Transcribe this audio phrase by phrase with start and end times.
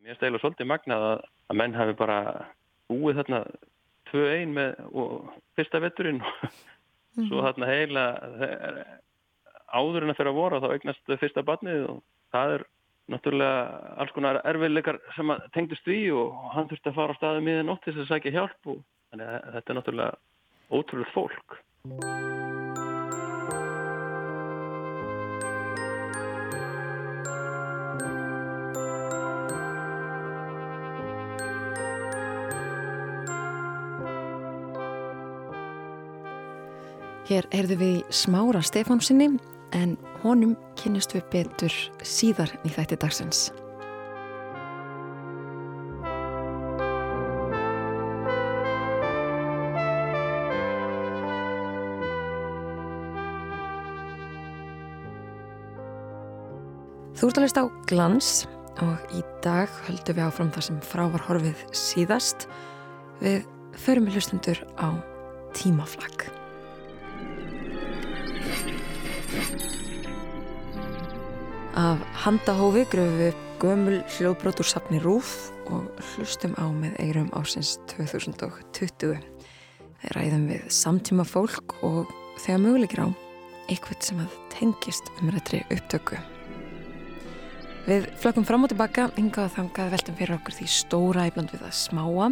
[0.00, 1.22] Mér stælu svolítið magnað að,
[1.52, 2.18] að menn hafi bara
[2.90, 3.40] búið þarna
[4.10, 4.80] tvö ein með
[5.58, 6.34] fyrsta vetturinn og
[7.18, 7.28] mm.
[7.28, 8.04] svo þarna heila
[9.70, 12.02] áður en að fyrir að voru þá eignast fyrsta barnið og
[12.34, 12.66] það er
[13.10, 13.62] náttúrulega
[14.02, 17.82] alls konar erfiðleikar sem tengdust því og hann þurfti að fara á staðu miðan ótt
[17.86, 20.14] til þess að sækja hjálp og þannig að þetta er náttúrulega
[20.70, 21.60] ótrúlega fólk.
[37.30, 39.28] Hér erðu við smára Stefánsinni
[39.78, 39.92] en
[40.24, 43.42] honum kynist við betur síðar í þætti dagsins.
[57.14, 58.32] Þú ert að leist á glans
[58.82, 62.50] og í dag höldum við áfram það sem frávar horfið síðast
[63.22, 63.46] við
[63.86, 64.98] förum við hlustundur á
[65.54, 66.39] tímaflag.
[71.80, 75.28] Af handahófi gröfum við gömul hljóðbrót úr safni Rúf
[75.70, 79.14] og hlustum á með eirum ásins 2020.
[80.02, 82.10] Þeir ræðum við samtíma fólk og
[82.42, 83.08] þegar mögulegir á
[83.70, 86.18] eitthvað sem að tengist um réttri upptöku.
[87.86, 91.64] Við flökkum fram og tilbaka, hingað og þangað veltum fyrir okkur því stóra íbland við
[91.64, 92.28] að smáa,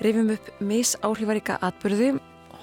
[0.00, 2.14] rifjum upp misáhrifaríka atbyrðu,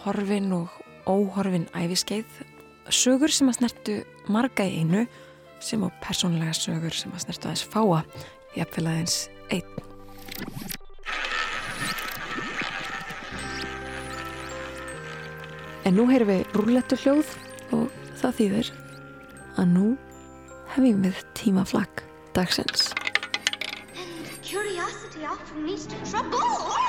[0.01, 2.41] horfin og óhorfin æfiskeið,
[2.89, 4.01] sögur sem að snertu
[4.33, 5.05] marga í einu
[5.63, 8.01] sem á persónlega sögur sem að snertu aðeins fáa
[8.55, 9.87] í appfélagsins einn.
[15.87, 17.29] En nú heyrum við rúlettu hljóð
[17.77, 17.87] og
[18.19, 18.71] það þýðir
[19.57, 19.85] að nú
[20.73, 22.03] hefum við tímaflag
[22.35, 22.91] dagsins.
[23.95, 26.86] And curiosity often leads to trouble.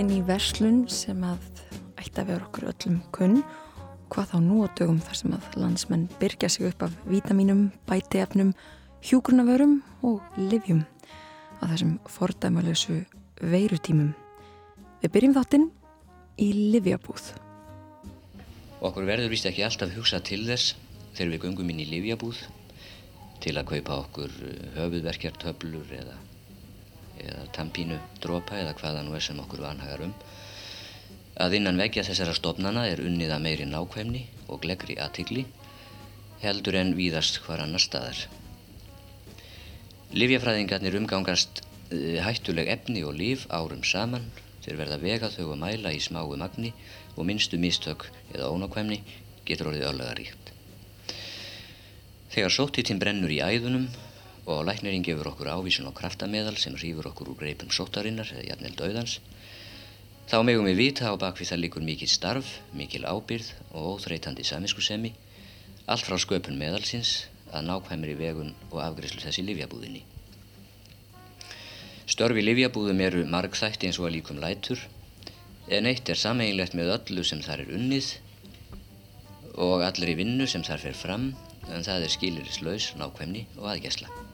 [0.00, 1.42] Inn í verslun sem að
[2.00, 3.42] ætti að vera okkur öllum kunn
[4.10, 8.54] hvað þá nú á dögum þar sem að landsmenn byrja sig upp af vítaminum, bætiefnum,
[9.04, 9.74] hjúgrunavörum
[10.06, 10.80] og livjum
[11.60, 13.02] á þessum fordæmalösu
[13.44, 14.14] veirutímum.
[15.04, 15.68] Við byrjum þáttinn
[16.40, 17.28] í livjabúð.
[18.80, 20.74] Okkur verður vist ekki alltaf hugsað til þess
[21.12, 22.40] þegar við gungum inn í livjabúð
[23.44, 24.32] til að kaupa okkur
[24.78, 26.16] höfuðverkjartöflur eða
[27.24, 30.14] eða tampínu dropa eða hvaða nú er sem okkur vanhagar um
[31.40, 35.46] að innan vekja þessara stofnana er unnið að meiri nákvæmni og gleggri aðtigli
[36.42, 38.26] heldur en víðast hvar annar staðar.
[40.12, 44.28] Livjafræðingarnir umgangast eh, hættuleg efni og líf árum saman
[44.64, 46.74] þeir verða vega þau að mæla í smáu magni
[47.16, 49.00] og minnstu mistök eða ónákvæmni
[49.48, 50.52] getur orðið örlegaríkt.
[52.30, 53.88] Þegar sóttítinn brennur í æðunum
[54.50, 58.76] og læknirinn gefur okkur ávísun á kraftameðal sem rýfur okkur úr greipum sóttarinnar eða jafnvel
[58.80, 59.18] döðans
[60.30, 65.10] þá megum við vita á bakvið það líkur mikið starf, mikil ábyrð og óþreytandi saminskusemi
[65.90, 70.04] allt frá sköpun meðalsins að nákvæmri vegun og afgriðslu þessi livjabúðinni.
[72.10, 74.86] Störfi livjabúðum eru margþætti eins og að líkum lætur
[75.70, 78.14] en eitt er sameinlegt með öllu sem þar er unnið
[79.66, 81.30] og allri vinnu sem þar fer fram
[81.70, 84.29] en það er skilirislaus, nákvæmni og aðgæsla.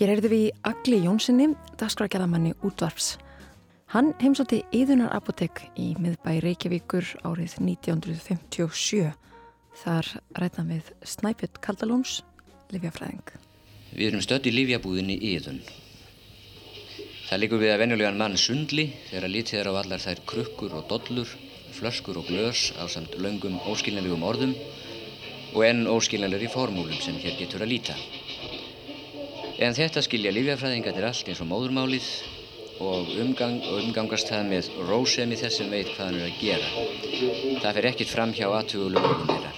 [0.00, 3.18] Hér erðu við í Agli Jónssoni, dagskrækjaðamanni útvarps.
[3.92, 9.10] Hann heimsótti Íðunar apotek í miðbæ Reykjavíkur árið 1957.
[9.82, 10.08] Þar
[10.40, 12.22] rætna við Snæpjött Kaldalóns,
[12.72, 13.34] Livjafræðing.
[13.92, 15.60] Við erum stödd í Livjabúðinni Íðun.
[17.28, 20.78] Það líkur við að venjulegan mann sundli þegar að lítið er á allar þær krukkur
[20.80, 21.36] og dollur,
[21.76, 24.56] flöskur og glös á samt laungum óskiljanlegum orðum
[25.54, 27.96] og enn óskiljanlegri formúlum sem hér getur að líta.
[29.60, 32.06] En þetta skilja lífjafræðingarnir allt eins og móðurmálið
[32.80, 36.68] og, umgang, umgangast það með rósemi þess sem veit hvað hann er að gera.
[37.60, 39.52] Það fer ekkit fram hjá aðtugulum ögum þeirra.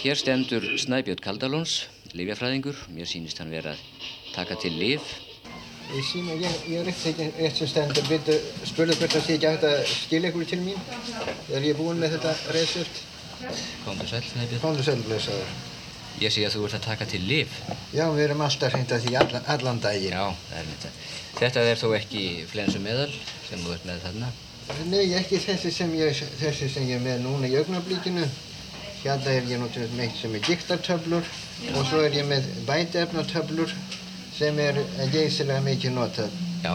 [0.00, 1.82] Hér stendur Snæbjörn Kaldalóns,
[2.16, 2.86] lífjafræðingur.
[2.94, 3.84] Mér sýnist hann vera að
[4.32, 5.29] taka til líf.
[5.90, 8.04] Ég sína, ég, ég er ekki eitt sem stendur.
[8.06, 8.36] Vildu
[8.68, 10.78] spurðu hvert að sé ekki að þetta skilja ykkur til mín
[11.48, 13.00] þegar ég er búinn með þetta reysult.
[13.86, 14.62] Komdu sæl, Snæbjörn.
[14.62, 15.50] Komdu sæl, blessaður.
[16.20, 17.56] Ég sé að þú ert að taka til lif.
[17.96, 20.14] Já, við erum alltaf hreint að því allan, allan daginn.
[20.14, 20.92] Já, það er þetta.
[21.40, 23.10] Þetta er þó ekki flensu meðal
[23.48, 24.32] sem þú ert með þarna.
[24.92, 28.28] Nei, ekki þessi sem ég, þessi sem ég er með núna í augnablíkinu.
[29.00, 31.30] Hérna er ég náttúrulega með eitt sem er diktartöflur
[31.72, 33.72] og svo er ég með bætefnatöflur
[34.40, 34.78] sem er
[35.12, 36.74] geysilega mikið notað Já,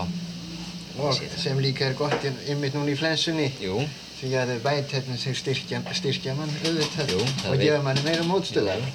[1.02, 3.82] og sem líka er gott einmitt núna í flensunni jú,
[4.20, 8.86] því að bætefnin sem styrkja, styrkja mann auðvitað Jú, og gefa manni meira mótstöðar.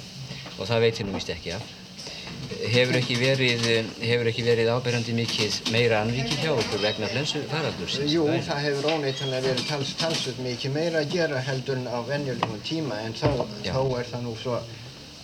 [0.57, 1.69] og það veit ég nú vist ekki af.
[2.71, 3.63] Hefur ekki verið,
[4.03, 8.11] hefur ekki verið áberandi mikið meira anriki hjá okkur vegna flensu faraldursins?
[8.11, 11.97] Jú, Það það hefur óneitanlega verið tals, talsveit mikið meira að gera heldur en á
[12.09, 13.29] venjulegum tíma en þá,
[13.65, 14.59] þá er það nú svo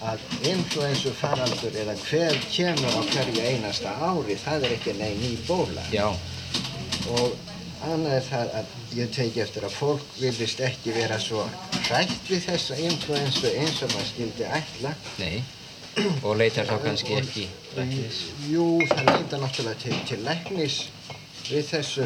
[0.05, 5.35] að influensu faraldur eða hver kemur á hverju einasta ári, það er ekki neinn ný
[5.47, 5.83] bóla.
[5.91, 6.07] Já,
[7.07, 7.37] Og
[7.87, 11.45] annað er það að ég teki eftir að fólk vilist ekki vera svo
[11.87, 14.95] hrætt við þessa influensu eins og maður skildi ætla.
[15.21, 15.43] nei.
[16.21, 17.47] Og leitar þá kannski ekki
[17.77, 18.17] læknis.
[18.51, 20.75] Jú, það leita náttúrulega til, til læknis
[21.49, 22.05] við þessu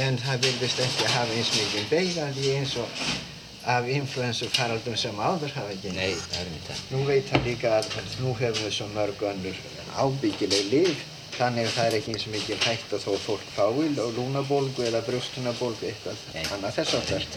[0.00, 3.02] en það vilist ekki hafa eins mikið beigandi eins og
[3.70, 5.94] af influensu faraldum sem áður hafa ekki.
[5.96, 6.82] Nei, það er það.
[6.92, 7.88] Nú veit hann líka að
[8.20, 9.64] nú hefur við svo mörg önnur
[10.00, 11.02] ábyggileg líf
[11.40, 15.02] þannig að það er ekki eins mikið hægt að þó fólk fái og lúnabólgu eða
[15.06, 16.42] brjóstunabólgu eitthvað Nei.
[16.56, 17.28] annað þess aftar.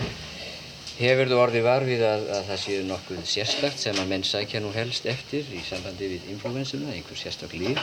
[0.94, 4.62] Hefur þú orðið var við að, að það séu nokkuð sérstakt sem að menn sækja
[4.62, 7.80] nú helst eftir í sambandi við influensuna, einhver sérstak líf?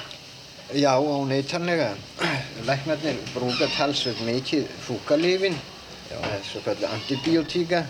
[0.79, 1.89] Já, óneitanlega.
[2.69, 5.59] Læknarnir brúka talsveit mikið fúkalífin,
[6.47, 7.85] svo kallu antibiotíka,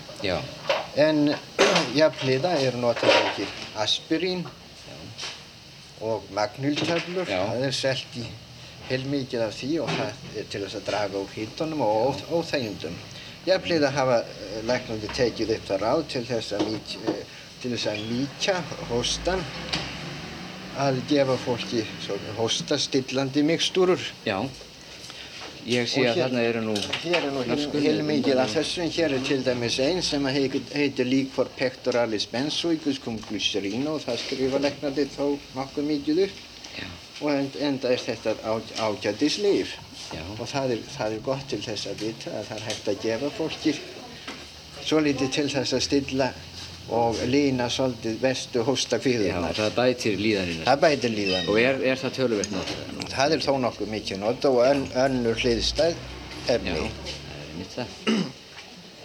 [0.96, 1.34] en
[2.00, 4.44] jafnliða er notað mikið aspirín
[6.00, 7.28] og magnyltöflur.
[7.28, 7.42] Já.
[7.52, 8.24] Það er selt í
[8.90, 12.96] heilmikið af því og það er til þess að draga úr hítunum og óþ óþægindum.
[13.46, 17.22] Jafnliða hafa eh, læknarnir tekið upp það ráð til þess að, eh,
[17.62, 18.56] til þess að mýkja
[18.90, 19.44] hóstan
[20.80, 21.84] að gefa fólki
[22.38, 24.02] hóstastillandi mikstúrur.
[25.70, 26.72] Ég sé að hér- þarna eru nú...
[27.04, 27.42] Hér er nú
[27.84, 32.98] heilmikið af þessu, en hér er til dæmis einn sem heitir, heitir Liquor Pectoralis Benzoicus
[33.04, 33.94] cum glycerino.
[33.94, 36.42] Og það skrifa leknandi þó nokkuð mikið upp.
[36.74, 36.88] Já,
[37.20, 38.34] og en, enda er þetta
[38.82, 39.76] ágætis líf.
[40.10, 42.90] Já, og það er, það er gott til þess að vita að það er hægt
[42.90, 43.74] að gefa fólki
[44.80, 46.28] svolítið til þess að stilla
[46.88, 50.64] og lína svolítið vestu hósta já, það bætir líðanina.
[50.66, 51.48] Það bætir líðan.
[51.52, 53.04] Og er, er það töluvert notað?
[53.12, 56.72] Það er þó nokkuð mikið nota og ön, önnur hliðstæð Já, efni.
[56.72, 57.86] það er mitt það.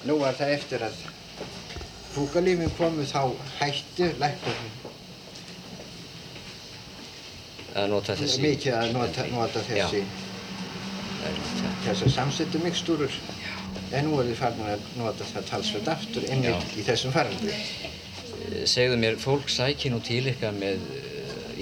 [0.06, 0.98] Nú var það eftir að
[2.16, 3.22] fúkalífin komu þá
[3.60, 4.74] hættu læknarnir
[7.76, 8.40] Að nota þessi...
[8.42, 11.74] mikið að nota, nota þessi, Það er mitt það.
[11.90, 13.18] þessar samsettu mikstúrur.
[13.96, 17.54] En nú er þið farin að nota það talsveit aftur einmitt í þessum faraldri.
[17.56, 20.82] Eh, Segðu mér, fólk sækir nú til ykkar með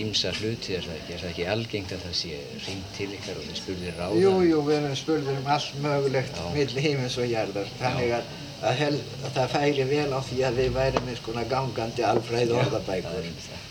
[0.02, 1.14] ímsa hluti, er það ekki?
[1.14, 4.16] Er það ekki algengt að það sé ringt til ykkar og þið spurðir ráða?
[4.24, 6.48] Jú, jú, við erum spurður um allt mögulegt Já.
[6.56, 7.70] milli heimins og jarðar.
[7.78, 8.32] Þannig að,
[8.64, 8.96] að, hel,
[9.28, 13.30] að það færi vel á því að við værum með skona gangandi alfræði Það orðabækur.
[13.46, 13.70] það.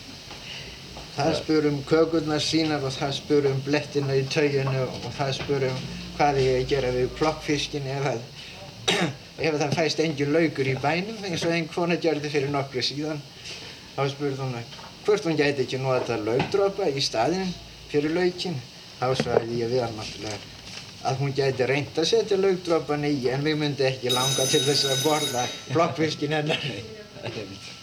[1.12, 5.66] Það spur um kökurnar sínar og það spur um blettina í tauginu og það spur
[5.68, 5.82] um
[6.16, 8.22] hvað ég að gera við plokkfiskin ef að
[8.86, 13.20] ef það fæst engin laukur í bænum eins og einn kona gerði fyrir nokkru síðan
[13.96, 14.56] þá spurði hún
[15.06, 17.52] hvort hún gæti ekki nota laukdropa í staðinn
[17.90, 18.58] fyrir laukin
[19.00, 20.50] þá svarði ég við hann náttúrulega
[21.02, 24.90] að hún gæti reynt að setja laukdropan í en við myndi ekki langa til þess
[24.92, 26.62] að borða plokkfiskin hennar
[27.22, 27.82] Það er mitt það.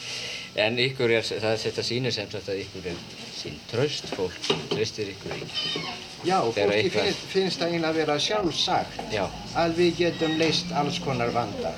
[0.56, 2.98] En ykkur er, það er þetta sýnir sem sagt að ykkur er
[3.38, 4.38] sín tröst, fólk
[4.74, 5.44] treystir ykkur í.
[6.26, 9.26] Já, Þegar fólki eitthvað- finnst, finnst það eiginlega að vera sjálfsagt Já,
[9.56, 11.74] að við getum leist alls konar vanda.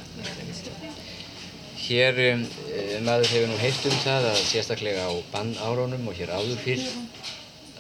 [1.82, 6.30] Hér, um, eh, maður hefur nú heyrt um það að sérstaklega á bannárunum og hér
[6.30, 6.86] áður fyrr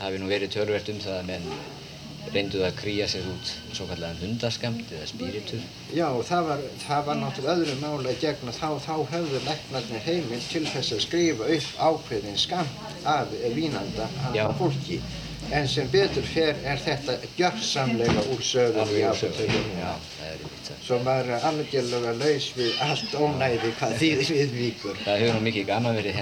[0.01, 1.47] hafi nú verið tölvert um það að menn
[2.33, 5.63] reynduð að krýja sér út svo kallega hundaskamt eða spíritur.
[5.95, 10.47] Já, það var, það var náttúrulega öðru máli að gegna þá, þá höfðu læknarnir heimild
[10.51, 15.01] til þess að skrifa upp ákveðin skamt af vínanda af fólki.
[15.51, 20.77] En sem betur fer er þetta gjörsamlega úr sögum í er það.
[20.85, 25.01] Svo maður er algjörlega laus við allt ónæði hvað þýðir við vikur.
[25.03, 26.21] Það hefur nú mikið gaman verið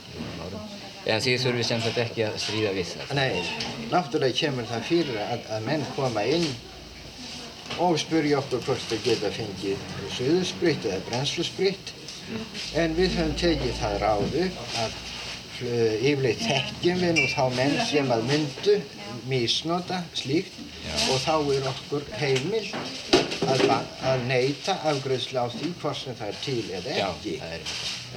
[0.16, 0.39] liðnum árum.
[1.08, 3.12] En þið þurfið sem sagt ekki að stríða við það.
[3.16, 6.48] Nei, náttúrulega kemur það fyrir að, að menn koma inn
[7.80, 9.84] og spurja okkur hvort þau geta fengið
[10.16, 11.94] suðuspritt eða brennsluspritt
[12.78, 14.42] en við höfum tekið það ráðu
[14.82, 18.76] að uh, yfirleitt þekkjum við nú þá menn sem að myndu
[19.30, 20.58] misnota slíkt
[21.10, 22.76] og þá er okkur heimilt
[23.50, 23.64] að,
[24.06, 27.36] að neyta afgreiðslu á því hvort sem það er til eða Já, ekki.
[27.40, 28.09] það er það.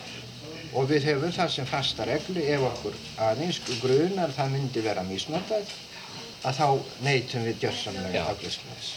[0.73, 5.71] Og við hefum það sem fasta reglu ef okkur aðeins grunar það myndi vera misnotað
[6.43, 6.67] að þá
[7.05, 8.93] neytum við gjörsamlega afgjörslu þess.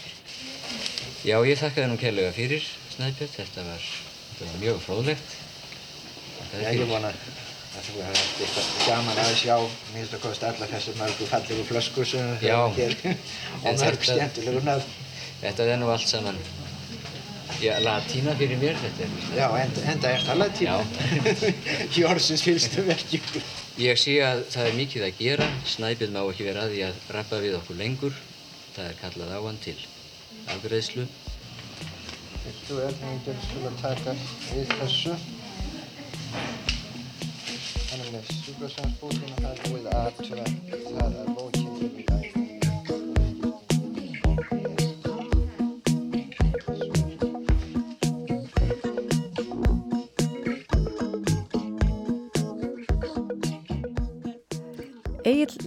[1.27, 3.89] Já, ég þakka það nú kærlega fyrir Snæbjörn, þetta var,
[4.27, 5.35] þetta var mjög fróðlegt.
[6.57, 9.55] Já, ég vona að þú hefði haft eitthvað gaman að sjá
[9.93, 12.95] minnst að kosta alla þessu mörgu fallegu flöskur sem við höfum hér
[13.61, 14.95] og mörg stjæntulegu nöfn.
[15.43, 16.39] Þetta er nú allt saman
[17.57, 19.13] Já, latína fyrir mér þetta er.
[19.33, 20.75] Já, enda, enda er það latína.
[21.97, 23.45] Jórsins fylgstu verkjum.
[23.81, 25.47] Ég sé að það er mikið að gera.
[25.73, 28.19] Snæbjörn má ekki vera að því að rappa við okkur lengur.
[28.75, 29.77] Það er kallað á hann til
[30.53, 31.07] afgreðslu.
[32.67, 34.15] Þú er nýttur til að taka
[34.51, 35.17] við þessu.
[37.87, 40.47] Þannig með sjúkrasamsbútina það er búið aðtöða
[40.85, 41.46] það að bókinn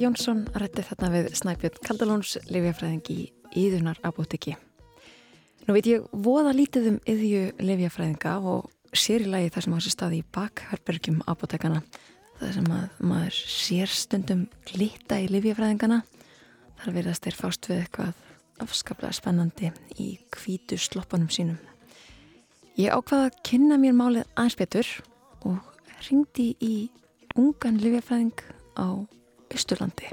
[0.00, 3.16] Jónsson rætti þarna við Snæbjörn Kaldalóns lifjafræðing í
[3.61, 4.54] Íðunar abótiki.
[5.66, 9.76] Nú veit ég voða lítið um yðju lifjafræðinga og sér í lagi það sem á
[9.76, 11.83] þessu staði í bakherbergjum abótekana.
[12.38, 16.00] Það sem að maður sér stundum glita í lifjafræðingana.
[16.80, 18.25] Þar verðast þeir fást við eitthvað
[18.64, 21.61] afskaplega spennandi í kvítu sloppanum sínum.
[22.80, 24.97] Ég ákvaða að kynna mér málið aðeins betur
[25.45, 25.61] og
[26.09, 26.75] ringdi í
[27.37, 28.47] ungan lifjafræðing
[28.80, 29.04] á
[29.54, 30.11] Östurlandi.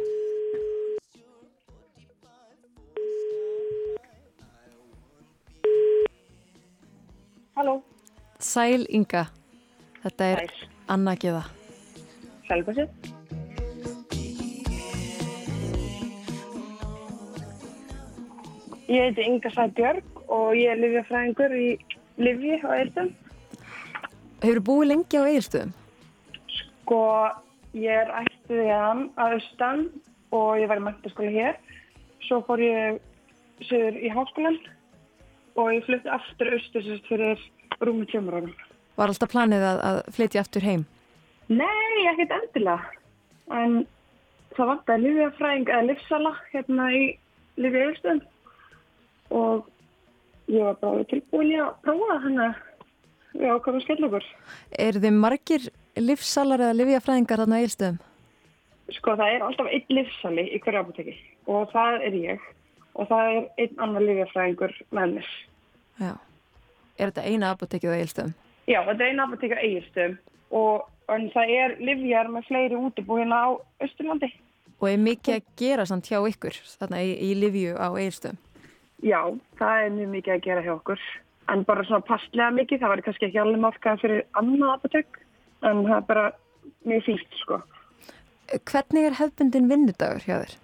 [7.57, 7.81] Halló.
[8.39, 9.25] Sæl Inga,
[10.03, 10.67] þetta er Sæl.
[10.93, 11.43] Anna Gíða.
[12.47, 12.89] Sjálfa sér.
[18.87, 21.67] Ég heiti Inga Sæbjörg og ég er livjafræðingur í
[22.17, 23.09] Livji á Eilstum.
[24.41, 25.73] Hefur búið lengi á Egilstöðum?
[26.53, 27.01] Sko,
[27.77, 29.85] ég er ættið í hann að austan
[30.35, 31.59] og ég var í mættaskóla hér.
[32.27, 32.99] Svo fór ég
[33.69, 34.57] sögur í háskólan
[35.57, 37.41] og ég flutti aftur austur sérst fyrir
[37.81, 38.53] rúmi tjömmur árum.
[38.97, 40.85] Var alltaf planið að, að flytja aftur heim?
[41.47, 42.91] Nei, ekkert endilega.
[43.53, 43.79] En
[44.57, 47.03] það vantaði livjafræðing eða livsala hérna í
[47.57, 48.21] Livji Eilstum
[49.33, 49.67] og
[50.51, 52.63] ég var bara tilbúin að prófa þannig að
[53.37, 54.27] við ákvæmum skell okkur.
[54.77, 55.69] Er þið margir
[56.03, 57.99] livsalar eða livjafræðingar þarna á Egilstöðum?
[58.95, 61.15] Sko það er alltaf einn livsali í hverju apoteki
[61.51, 62.45] og það er ég
[62.97, 65.31] og það er einn annar livjafræðingur með mér.
[66.01, 66.13] Já.
[66.97, 68.35] Er þetta eina apotekið á Egilstöðum?
[68.67, 70.17] Já, þetta er einn apoteki á Egilstum
[70.57, 73.49] og en það er livjar með fleiri útibú hérna á
[73.85, 74.31] Östurlandi.
[74.77, 78.41] Og er mikið að gera samt hjá ykkur þarna í, í livju á Egilstöðum?
[79.05, 79.21] Já,
[79.59, 81.05] það er mjög mikið að gera hjá okkur.
[81.53, 85.19] En bara svona passlega mikið, það var kannski ekki alveg markað fyrir annað apotek,
[85.63, 86.25] en það er bara
[86.87, 87.59] mjög fílt, sko.
[88.69, 90.55] Hvernig er hefbundin vinnudagur hjá þér?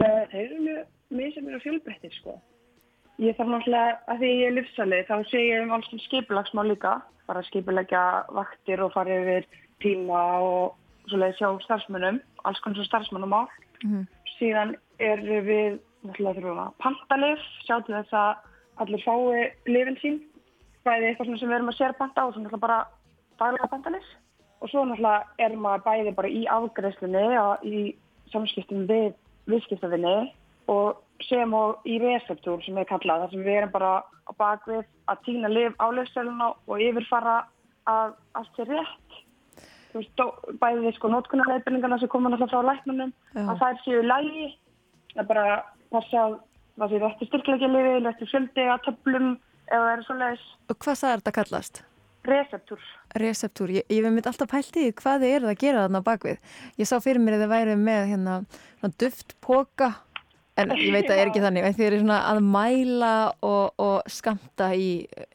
[0.00, 2.36] Það eru mjög, mjög sem eru fjölbreyttir, sko.
[3.22, 6.68] Ég þarf náttúrulega, að því ég er livsalið, þá sé ég um alls til skipulagsmál
[6.70, 6.94] líka.
[7.28, 9.46] Bara skipulegja vaktir og fara yfir
[9.84, 10.78] tíma og
[11.10, 13.42] svoleiði sjá starfsmönnum, alls konar starfsmönnum á.
[13.84, 14.06] Mhm.
[14.38, 18.36] Síðan eru við náttúrulega þurfum að panta lif, sjá til þess að
[18.82, 20.18] allir fái lifin sín,
[20.86, 22.86] bæði eitthvað sem við erum að sér panta og svo náttúrulega bara
[23.50, 24.04] lif.
[24.62, 27.96] Og svo náttúrulega er maður bæði bara í afgreðslunni og í
[28.32, 29.08] samskiptum við
[29.50, 30.32] viðskiptafinni
[30.70, 34.84] og sem og í receptúr sem er kallað, þar sem við erum bara á bakvið
[35.10, 37.40] að týna lif á lifsæluna og yfirfara
[37.90, 39.18] að allt er rétt.
[39.92, 43.42] Þú veist, dó- bæði sko nótkunarleifinningarna sem koma náttúrulega frá læknunum, Já.
[43.50, 44.46] að þær séu í lægi
[45.12, 46.38] það er bara passa að
[46.78, 49.26] það sé rétti styrkleikjalifi, rétti fjöldi að töflum
[49.68, 51.82] eða það er svoleiðis Og hvað það er þetta kallast?
[52.28, 52.86] Receptúr.
[53.18, 53.72] Reseptúr.
[53.78, 56.54] Ég, ég hef mitt alltaf pælt í hvað þið eruð að gera þarna bakvið.
[56.80, 59.90] Ég sá fyrir mér að þið væri með hérna svona duft póka
[60.60, 61.66] en ég veit að það er ekki þannig.
[61.66, 64.88] En þið eru svona að mæla og, og skamta í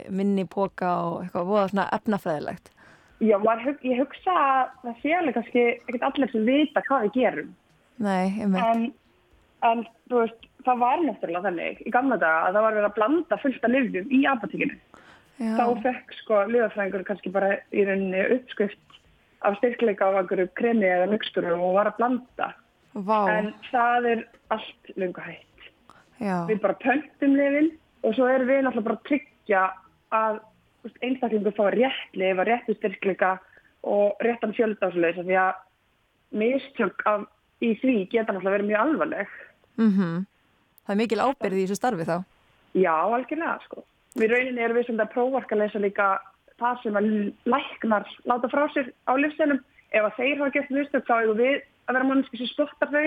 [0.10, 2.74] minni póka og eitthvað voða svona efnafræðilegt.
[3.18, 7.16] Já, maður ég hugsa að það sé alveg kannski ekkert allir sem vita hvað við
[7.16, 7.48] gerum
[8.06, 8.68] Nei, ég með.
[8.68, 8.84] en,
[9.66, 9.82] en
[10.14, 13.66] veist, það var náttúrulega þannig í gamla daga að það var verið að blanda fullt
[13.66, 14.78] af lifjum í apotekinu.
[15.38, 18.96] Þá Já, fekk sko liðafræðingur kannski bara í rauninni uppskrift
[19.46, 22.48] af styrkleika af einhverju kremi eða mixturu og var að blanda.
[22.94, 25.68] vá, En það er allt lungu hægt.
[26.20, 27.72] já, við bara pöntum lifin
[28.04, 29.62] og svo erum við náttúrulega bara að tryggja
[30.12, 30.40] að
[31.02, 33.38] einstaklingur fá rétt lif, að réttu styrkleika
[33.84, 35.54] og réttan á leiðis því að
[36.32, 37.28] mistök af,
[37.62, 39.28] í því geta náttúrulega verið mjög alvarleg.
[39.78, 40.26] mhm.
[40.88, 42.18] Það er mikil ábyrði í þessu starfi þá.
[42.74, 43.84] Já, algjörlega sko.
[44.18, 46.08] Við rauninni erum við sem þetta prófarkalesa líka
[46.58, 47.08] það sem að
[47.54, 49.60] læknar láta frá sér á livstelum.
[49.94, 51.58] Ef að þeir hafa gert mistök þá eigum við
[51.88, 53.06] að vera manneski sem spottar þau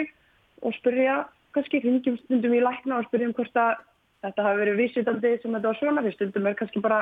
[0.69, 1.17] og spyrja,
[1.57, 3.83] kannski hringjum stundum í lækna og spyrjum hvort að
[4.25, 7.01] þetta hafi verið vísitandi sem þetta var svona, því stundum er kannski bara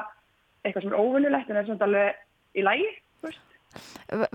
[0.65, 2.89] eitthvað sem er óvinnulegt en er samt alveg í lægi.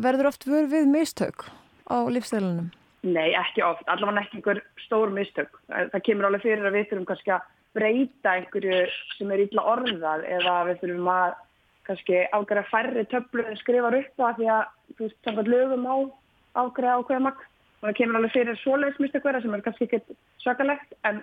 [0.05, 1.47] Verður oft vör við mistök
[1.89, 2.69] á livstelunum?
[3.03, 3.83] Nei, ekki oft.
[3.91, 5.57] Allavega ekki einhver stór mistök.
[5.67, 8.83] Það kemur alveg fyrir að við þurfum kannski að breyta einhverju
[9.17, 11.33] sem er illa orðað eða við þurfum að
[11.87, 14.63] kannski ágæra færri töflur en skrifar upp það því að
[14.93, 15.95] þú veist, samkvæmt lögum á
[16.53, 20.95] ágæra ákveða makk og það kemur alveg fyrir svoleiðsmistök vera sem er kannski ekkert svakalegt
[21.09, 21.21] en,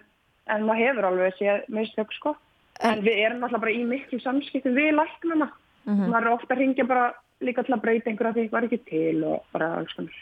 [0.53, 2.35] en maður hefur alveg séð mistök sko.
[2.81, 6.13] En, við erum alltaf bara í miklu samskiptum við læknuna mm -hmm.
[6.13, 8.81] maður er ofta að ringja bara líka til að breyta einhverja því það var ekki
[8.91, 10.17] til og bara alls konar.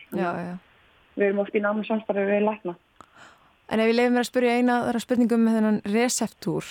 [1.18, 2.74] Við erum ofta í námi samstarfið við lækna
[3.68, 6.68] En ef ég leiði mér að spyrja eina þar spurningum með þennan receptúr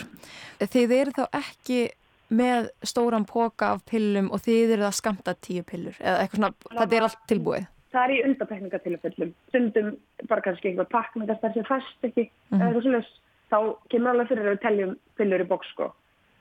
[0.65, 1.79] þið eru þá ekki
[2.27, 5.95] með stóran póka af pillum og þið eru það skamta tíu pillur?
[6.01, 7.67] Eða eitthvað svona, Lá, þetta er allt tilbúið?
[7.93, 9.93] Það er í undatekningatilfellum stundum
[10.27, 12.65] bara kannski einhver pakk með þess að það sé fast ekki mm -hmm.
[12.65, 13.13] eða svolítið,
[13.51, 13.59] þá
[13.93, 15.93] kemur alveg fyrir að við teljum pillur í bóks sko.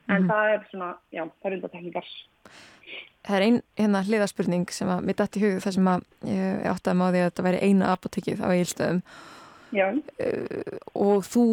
[0.07, 0.27] En mm -hmm.
[0.31, 2.11] það er svona, já, það er undatekningar
[3.27, 6.67] Það er einn hérna hliðaspurning sem að mitt ætti í hugðu þar sem að ég
[6.71, 9.01] átti að máði að þetta væri eina apotekið á eilstöðum
[9.75, 11.45] uh, og þú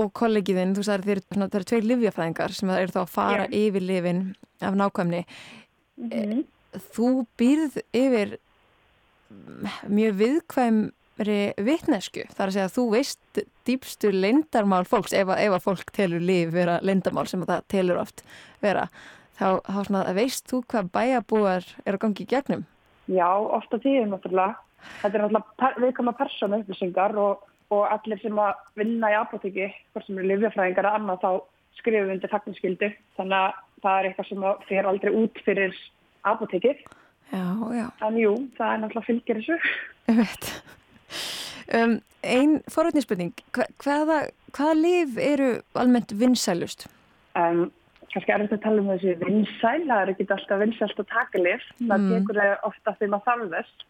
[0.00, 1.20] og kollegiðinn, þú sagði þeir
[1.52, 3.52] eru tveir livjafræðingar sem eru þá að fara Já.
[3.60, 4.22] yfir livin
[4.64, 5.24] af nákvæmni
[5.96, 6.44] mm -hmm.
[6.96, 8.38] þú býrð yfir
[9.88, 15.52] mjög viðkvæmri vittnesku, þar að segja að þú veist dýpstu leindarmál fólks ef að, ef
[15.52, 18.24] að fólk telur líf vera leindarmál sem það telur oft
[18.60, 18.88] vera
[19.38, 22.64] þá, þá svona, veist þú hvað bæjabúar er að gangi í gegnum?
[23.10, 24.56] Já, ofta tíðum náttúrulega
[25.02, 30.06] þetta er náttúrulega viðkvæma persónu upplýsingar og og allir sem að vinna í apotekki, hvort
[30.06, 32.90] sem eru livjafræðingar að annað, þá skrifum við undir þakkinskildu.
[33.18, 35.76] Þannig að það er eitthvað sem fyrir aldrei út fyrir
[36.28, 36.74] apotekki.
[37.32, 37.44] Já,
[37.78, 37.86] já.
[38.02, 39.60] Þannig jú, það er náttúrulega fylgir þessu.
[40.10, 40.50] Ég veit.
[41.72, 43.32] Um, Einn forvöldninsspurning,
[43.82, 44.18] hvaða,
[44.54, 46.84] hvaða liv eru almennt vinsælust?
[47.38, 47.64] Um,
[48.12, 51.42] kannski er þetta að tala um þessi vinsæl, það er ekki alltaf vinsælt að taka.
[51.80, 52.12] Það mm.
[52.12, 53.86] tekur það ofta þegar maður þarfast.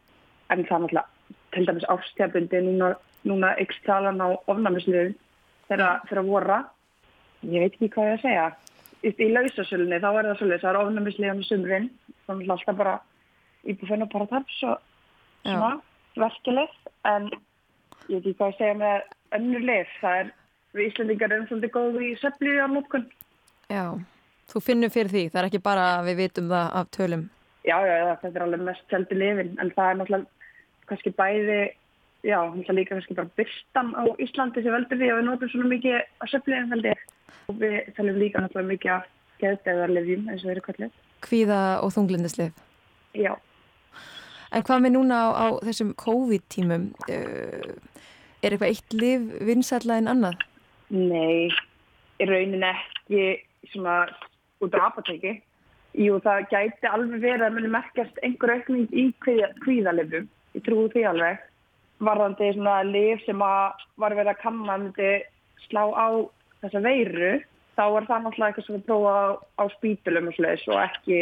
[0.52, 1.06] En það náttúrulega
[1.52, 2.92] til dæmis ástjafbundi núna
[3.28, 5.14] núna ykst talan á ofnæmisliðum
[5.68, 6.58] þegar að vorra.
[7.42, 8.46] Ég veit ekki hvað ég að segja.
[9.02, 11.88] Í lausasölunni þá er það svolítið það er ofnæmisliðan í sumrin.
[12.26, 12.98] Þannig að alltaf bara
[13.66, 14.76] íbúfenn og paratarps og
[15.46, 15.72] svona
[16.18, 16.76] verkeflið
[17.10, 17.32] en
[18.10, 19.96] ég veit ekki hvað ég segja með önnur lið.
[20.02, 20.32] Það er
[20.72, 23.10] við Íslandingar erum svolítið góð í söfliði á nótkun
[23.72, 23.84] Já,
[24.50, 25.24] þú finnur fyrir því.
[25.30, 27.24] Það er ekki bara að við vitum það af tölum.
[27.62, 29.52] Já, já, já, þetta er alveg mest seldi lifin.
[29.62, 30.41] En það er náttúrulega
[30.90, 31.60] kannski bæði
[32.26, 35.70] já, er líka kannski bara byrstan á Íslandi sem veldur því að við notum svona
[35.72, 36.94] mikið að söfliðin veldi
[37.48, 39.08] og við talum líka náttúrulega mikið að
[39.42, 41.00] geðdegarlefjum eins og þeir eru kallið.
[41.22, 42.52] Kvíða og þunglindislef?
[43.18, 43.32] Já.
[44.52, 46.90] En hvað með núna á, á þessum COVID-tímum?
[47.08, 47.72] Uh,
[48.42, 50.42] er eitthvað eitt liv vinsætla en annað?
[50.92, 51.48] Nei,
[52.20, 53.24] í raunin ekki
[53.72, 54.04] svona
[54.62, 55.38] út á apoteki.
[55.98, 60.28] Jú, það gæti alveg verið að muni merkjast einhver aukning í kvíðalefjum.
[60.56, 61.40] Ég trúi því alveg
[62.02, 65.12] varðandi svona lif sem að var verið að kanna myndi
[65.68, 66.08] slá á
[66.62, 67.32] þessa veiru
[67.76, 69.24] þá er það náttúrulega eitthvað sem við prófa á,
[69.58, 71.20] á spítulum og slúðis og ekki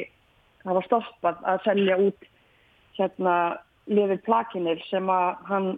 [0.67, 2.27] var stoppað að selja út
[2.99, 3.35] hérna
[3.91, 5.69] lifið plakinir sem að hann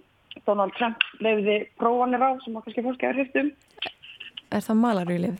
[0.46, 3.50] Donald Trump lefiði prófanir á sem að kannski fólki er hristum
[4.52, 5.36] Er það malarvílið?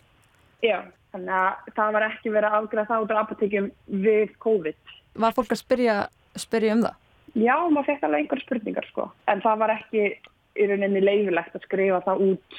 [0.64, 0.78] Já,
[1.12, 3.70] þannig að það var ekki verið að afgræða það út af apotekjum
[4.04, 5.96] við COVID Var fólk að spyrja,
[6.40, 7.01] spyrja um það?
[7.38, 9.08] Já, maður fekk alveg einhver spurningar sko.
[9.30, 12.58] En það var ekki í rauninni leifilegt að skrifa það út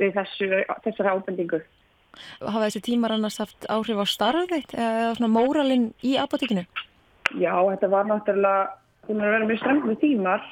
[0.00, 0.48] við þessu,
[0.86, 1.60] þessari ábendingu.
[2.40, 6.64] Hafa þessi tímar annars haft áhrif á starfið eða svona móralinn í apotekinu?
[7.36, 8.72] Já, þetta var náttúrulega,
[9.10, 10.48] hún er verið mjög strengið tímar.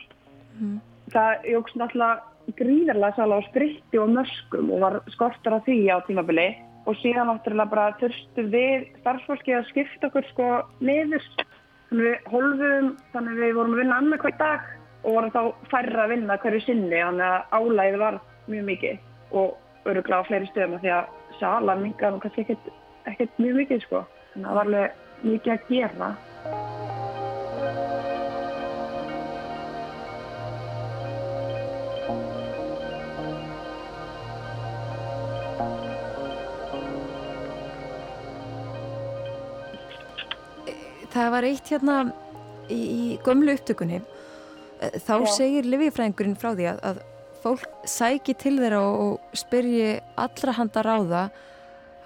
[0.59, 0.77] Mm.
[1.15, 5.99] Það jóks náttúrulega gríðarlega sala á spritti og möskum og var skortur af því á
[6.07, 6.51] tímabili
[6.87, 10.51] og síðan náttúrulega bara þurftu við starfsfólki að skipta okkur sko
[10.85, 11.25] niður
[11.91, 14.65] Þannig við holfum, þannig við vorum að vinna annað hver dag
[15.07, 18.19] og vorum þá færra að vinna hverju sinni þannig að álæðið var
[18.51, 22.59] mjög mikið og öruglega á fleiri stöðum því að sala mingar og kannski
[23.07, 24.03] ekkert mjög mikið sko.
[24.35, 26.96] Þannig að það var alveg mikið að gera.
[41.17, 41.99] Það var eitt hérna
[42.69, 45.29] í, í gömlu upptökunni eh, þá Já.
[45.39, 47.05] segir livifræðingurinn frá því að, að
[47.45, 51.23] fólk sæki til þeirra og spyrji allra handa ráða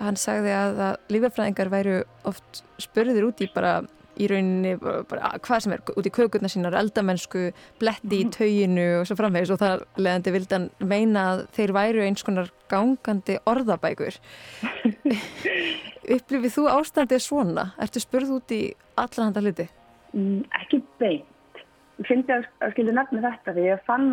[0.00, 1.96] hann sagði að, að lífafræðingar væru
[2.28, 3.80] oft spurðir út í bara
[4.20, 7.46] í rauninni bara, hvað sem er út í kökurna sínar, eldamennsku
[7.80, 9.52] bletti í tauginu og svo framvegis.
[9.54, 14.20] Og það leðandi vildi hann meina að þeir væru eins konar gangandi orðabækur.
[16.16, 17.70] Upplifið þú ástandið svona?
[17.80, 18.62] Ertu spurð út í
[19.00, 19.68] allan handa hluti?
[20.14, 21.62] Mm, ekki beint.
[22.00, 24.10] Ég finnst ég að skilja nefna þetta því ég fann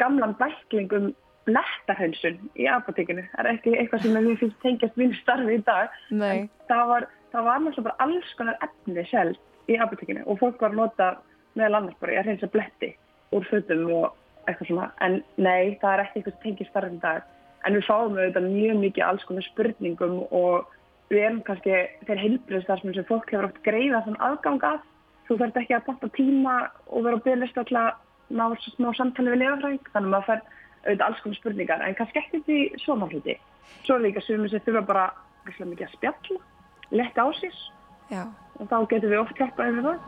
[0.00, 1.12] gamlan bæklingum
[1.46, 3.24] blettarhönsun í apotekinu.
[3.32, 5.94] Það er ekki eitthvað sem ég finnst tengjast mínu starfi í dag.
[6.70, 10.72] Það var, það var náttúrulega bara alls konar efni selv í apotekinu og fólk var
[10.72, 11.08] að nota
[11.56, 12.92] meðal annars bara að reynsa bletti
[13.36, 14.14] úr fötum og
[14.46, 14.88] eitthvað svona.
[15.04, 17.24] En nei, það er ekki eitthvað sem tengjast starfi í dag.
[17.66, 20.68] En við fáum auðvitað mjög mikið alls konar spurningum og
[21.10, 24.80] við erum kannski þeir heilbriðstarfsmenn sem fólk hefur oft greiða þann aðgang að.
[25.26, 29.42] Þú þarf ekki að banta tíma og vera á byrjast alltaf ná smá samtali við
[29.42, 30.42] lefafræðing þannig að maður fær
[30.86, 31.82] auðvitað alls konar spurningar.
[31.82, 33.36] En kannski ekki því svona hluti
[33.86, 35.06] svo er líka sumið sem þurfa bara
[35.46, 36.38] mikið að spjalla,
[36.90, 37.56] letta á sér
[38.10, 38.22] Já.
[38.60, 40.04] og þá getur við oft hjálpaði með það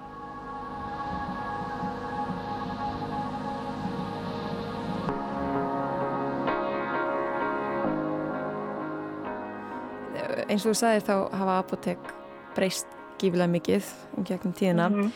[10.48, 12.14] eins og þú sagðir þá hafa apotek
[12.56, 15.12] breyst gífilega mikið um gegnum tíðina mm -hmm.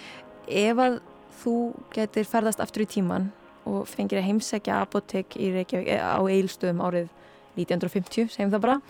[0.47, 1.01] ef að
[1.43, 1.57] þú
[1.95, 3.33] getur ferðast aftur í tíman
[3.65, 7.09] og fengir að heimsækja apotek Reykjavík, á eilstöðum árið
[7.57, 8.81] 1950, segjum það bara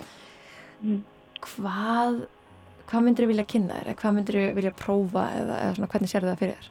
[0.81, 1.05] mm.
[1.41, 2.27] hvað
[2.91, 6.13] hvað myndir þú vilja kynna þér, hvað myndir þú vilja prófa eða, eða svona, hvernig
[6.13, 6.71] sér það fyrir þér?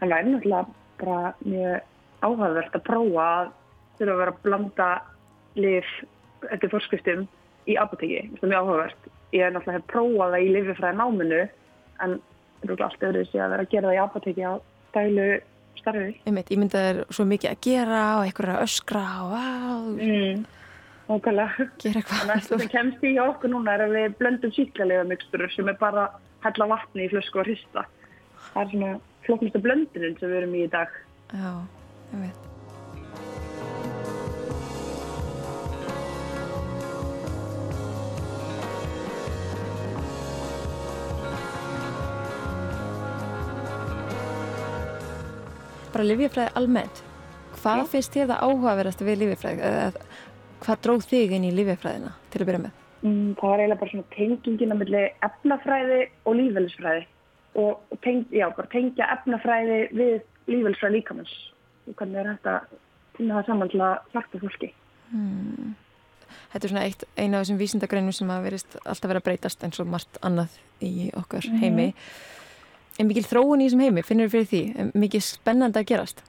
[0.00, 0.62] Það er náttúrulega
[1.02, 1.88] bara mjög
[2.22, 3.52] áhagverst að prófa að
[3.98, 4.88] þurfa að vera að blanda
[5.58, 5.94] lif
[6.50, 7.24] eftir fórskriftum
[7.70, 9.08] í apoteki, þetta er mjög áhugavert.
[9.32, 11.40] Ég hef náttúrulega hef prófað það í lififræði náminu
[12.02, 12.18] en
[12.62, 14.52] það er alltaf öðruð sér að vera að gera það í apoteki á
[14.96, 15.28] dælu
[15.78, 16.08] starfi.
[16.26, 20.42] Ég myndi að það er svo mikið að gera og einhverja að öskra og mm,
[21.24, 22.22] gera eitthvað.
[22.30, 26.08] Það sem kemst í okkur núna er að við blöndum síklarlega mixturur sem er bara
[26.46, 27.86] hella vatni í flösku og hrista.
[28.52, 28.94] Það er svona
[29.26, 30.96] flokknustu blöndunum sem við erum í í dag.
[31.32, 31.52] Já,
[32.14, 32.48] ég veit
[45.92, 47.02] bara livjafræði almennt.
[47.62, 47.88] Hvað Já.
[47.92, 50.06] finnst þér það áhugaverðast við livjafræði eða
[50.62, 52.78] hvað dróð þig inn í livjafræðina til að byrja með?
[53.02, 57.06] Mm, það var eiginlega bara svona tengingin á milli efnafræði og lífvelisfræði
[57.62, 60.14] og teng, já, tengja efnafræði við
[60.50, 61.32] lífvelisfræði líkamanns
[61.88, 62.58] og hvernig er þetta
[63.16, 64.74] finna það saman til að hjarta fólki
[65.12, 65.72] hmm.
[66.52, 69.80] Þetta er svona eitt, eina af þessum vísindagreinum sem að verist alltaf vera breytast eins
[69.82, 71.58] og margt annað í okkar mm.
[71.60, 71.88] heimi
[73.00, 74.86] Er mikil þróun í þessum heimi, finnir þið fyrir því?
[75.00, 76.20] Mikil spennandi að gerast?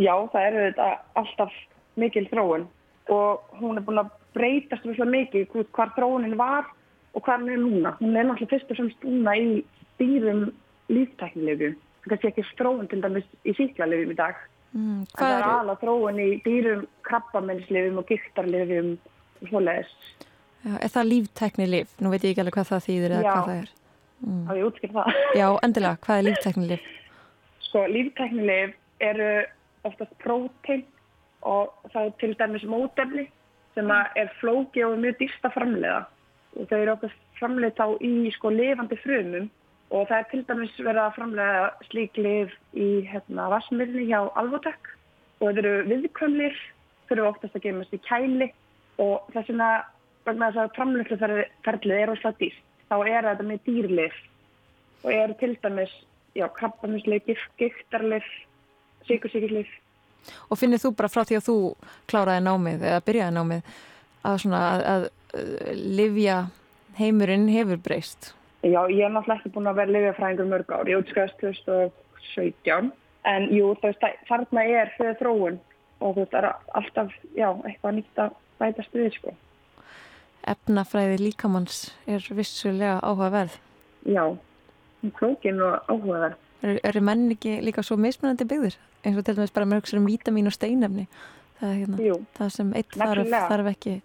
[0.00, 0.88] Já, það er þetta
[1.20, 1.54] alltaf
[2.00, 2.66] mikil þróun
[3.10, 6.68] og hún er búin að breytast mjög mikið hvað þróunin var
[7.14, 7.94] og hvað hún er núna.
[7.98, 9.48] Hún er náttúrulega fyrst og semst núna í
[10.00, 10.44] dýrum
[10.90, 11.74] líftæknilegu.
[12.04, 14.38] Það kannski ekki þróun til dæmis í síklarlefum í dag.
[14.70, 19.92] Mm, það er alveg þróun í dýrum krabbamennslefum og gíktarlefum og svoleiðis.
[20.70, 21.94] Er það líftæknilef?
[21.98, 23.32] Nú veit ég ekki alveg hvað það þýðir eða Já.
[23.32, 23.70] hvað það er.
[24.20, 24.42] Mm.
[24.46, 25.20] Á ég útskýr það?
[25.40, 26.00] Já, endilega.
[26.06, 26.88] Hvað er líftæknilif?
[27.66, 29.30] Sko, líftæknilif eru
[29.88, 30.84] oftast prótein
[31.42, 33.28] og er til dæmis mótefni
[33.74, 36.04] sem er flóki og mjög dýrsta framleiða.
[36.58, 39.50] Og þau eru oftast framleið þá í sko lifandi frumum.
[39.90, 44.90] Og það er til dæmis verið að framlega slík lif í hérna vassmyrni hjá Alvotek
[45.40, 46.58] og þau eru viðkvömmlir
[47.08, 48.50] þau eru oftast að gemast í kæli.
[49.00, 49.70] Og þess vegna
[50.26, 54.16] vegna þess að framlegsluferðlið er óslátt dýrt þá er þetta með dýrlif
[55.04, 55.92] og er til dæmis
[56.56, 58.26] krabbamislif, giftarlif,
[59.08, 59.68] sykursíkislif.
[60.48, 61.56] Og finnir þú bara frá því að þú
[62.10, 63.72] kláraði námið eða byrjaði námið
[64.22, 64.62] að, svona,
[64.94, 65.06] að,
[65.40, 66.38] að livja
[67.00, 68.32] heimurinn hefur breyst?
[68.60, 70.90] Já, ég hef náttúrulega ekki búin að vera livjafræðingur mörg ár.
[70.90, 72.90] Ég útskæðast 2017
[73.30, 73.74] en jú,
[74.28, 75.60] þarna er fyrir þróun
[76.00, 79.36] og þetta er alltaf já, eitthvað nýtt að bæta stuðið sko
[80.48, 83.56] efnafræði líkamanns er vissulega áhugaverð.
[84.08, 84.24] Já,
[85.18, 86.38] klókin og áhugaverð.
[86.60, 88.76] Er, er menn ekki líka svo mismunandi byggðir?
[89.04, 91.06] Eins og til dæmis bara með auksur um vítamin og steinefni.
[91.60, 93.96] Það, hérna, það sem eitt þarf, þarf ekki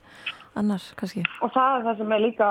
[0.60, 1.24] annar kannski.
[1.44, 2.50] Og það er það sem er líka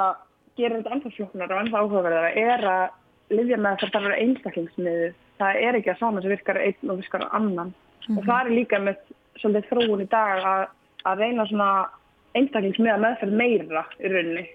[0.58, 4.22] gerir þetta ennþá fljóknar og ennþá áhugaverðara er að livja með það þarf að vera
[4.24, 5.10] einstaklingsmiðu.
[5.40, 7.72] Það er ekki að saman sem virkar einn og virkar annan.
[7.74, 8.16] Mm -hmm.
[8.18, 8.30] Og mhm.
[8.30, 8.96] það er líka með
[9.40, 10.64] svolítið þróun í dag að,
[11.04, 11.70] að reyna svona
[12.34, 14.46] einstaklingsmiða meðferð meira í rauninni.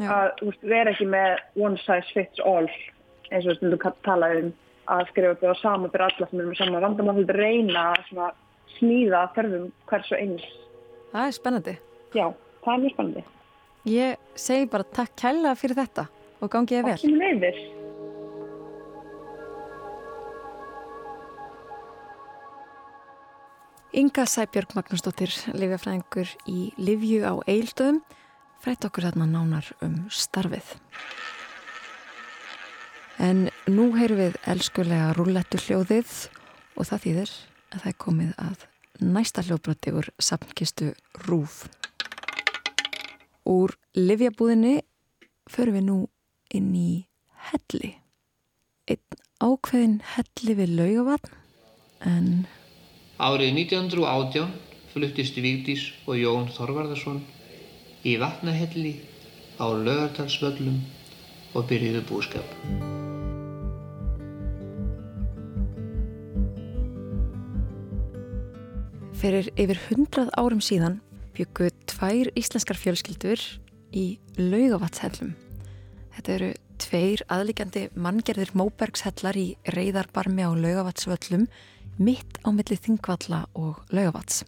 [0.00, 0.08] Já.
[0.14, 2.68] Að veist, vera ekki með one size fits all
[3.30, 4.52] eins og þú talaði um
[4.90, 8.30] að skrifa þetta á sama fyrir alla sem er með sama vandamál að reyna að
[8.76, 10.46] smíða þörfum hvers og eins.
[11.10, 11.76] Það er spennandi.
[12.14, 12.26] Já,
[12.64, 13.26] það er mjög spennandi.
[13.90, 16.08] Ég segi bara takk kæla fyrir þetta
[16.40, 16.96] og gangið vel.
[16.96, 17.60] Takk sem leiðir.
[23.90, 27.98] Inga Sæbjörg Magnúsdóttir, lifjafræðingur í Livju á Eildöðum,
[28.62, 30.76] frætt okkur þarna nánar um starfið.
[33.20, 36.12] En nú heyrum við elskulega rúllettu hljóðið
[36.76, 37.32] og það þýðir
[37.70, 38.62] að það er komið að
[39.00, 40.92] næsta hljóðbroti úr samkistu
[41.26, 41.66] Rúf.
[43.44, 44.80] Úr Livjabúðinni
[45.50, 45.98] förum við nú
[46.56, 46.92] inn í
[47.50, 47.92] helli.
[48.88, 51.36] Einn ákveðin helli við laugavatn
[52.08, 52.30] en
[53.20, 54.48] Árið 1918
[54.94, 57.20] fluttist Vigdís og Jón Þorvarðarsson
[58.08, 58.94] í vatnahelli
[59.60, 60.80] á lögartalsvöllum
[61.52, 62.56] og byrjuðu búskap.
[69.20, 70.94] Fyrir yfir hundrað árum síðan
[71.36, 73.42] byggu tvær íslenskar fjölskyldur
[73.92, 74.04] í
[74.38, 75.34] laugavatshellum.
[76.14, 76.48] Þetta eru
[76.80, 79.44] tveir aðlíkjandi manngerðir móbergshellar í
[79.76, 81.44] reyðarbarmi á laugavatsvöllum
[82.00, 84.40] mitt á milli þingvalla og laugavats.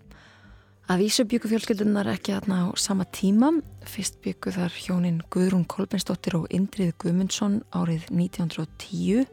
[0.88, 3.52] Að vísu byggu fjölskyldunar ekki aðna á sama tíma.
[3.84, 9.28] Fyrst byggu þar hjónin Guðrún Kolbensdóttir og Indrið Guðmundsson árið 1910.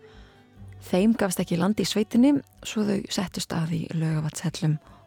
[0.91, 4.98] Þeim gafst ekki landi í sveitinni svo þau settust að í laugavatshellum og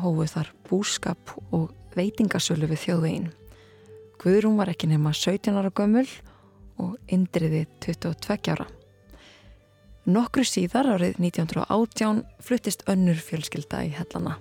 [0.00, 3.28] hófuð þar búskap og veitingasölu við þjóðvegin.
[4.18, 6.08] Guðrún var ekki nema 17 ára gömul
[6.78, 8.66] og Indriði 22 ára.
[10.08, 14.38] Nokkru síðar árið 1918 fluttist önnur fjölskylda í hellana.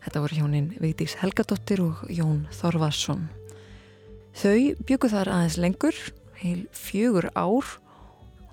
[0.00, 3.26] Þetta voru hjónin Vigdís Helgadóttir og Jón Þorvarsson.
[4.32, 5.96] Þau byggu þar aðeins lengur,
[6.40, 7.68] heil fjögur ár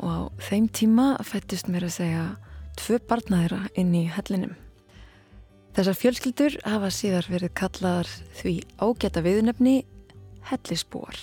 [0.03, 2.25] og á þeim tíma fættist mér að segja
[2.77, 4.57] tvö barnaðira inn í hellinum.
[5.77, 8.07] Þessar fjölskyldur hafa síðar verið kallaðar
[8.39, 9.73] því ágæta viðnefni
[10.49, 11.19] hellisbúar.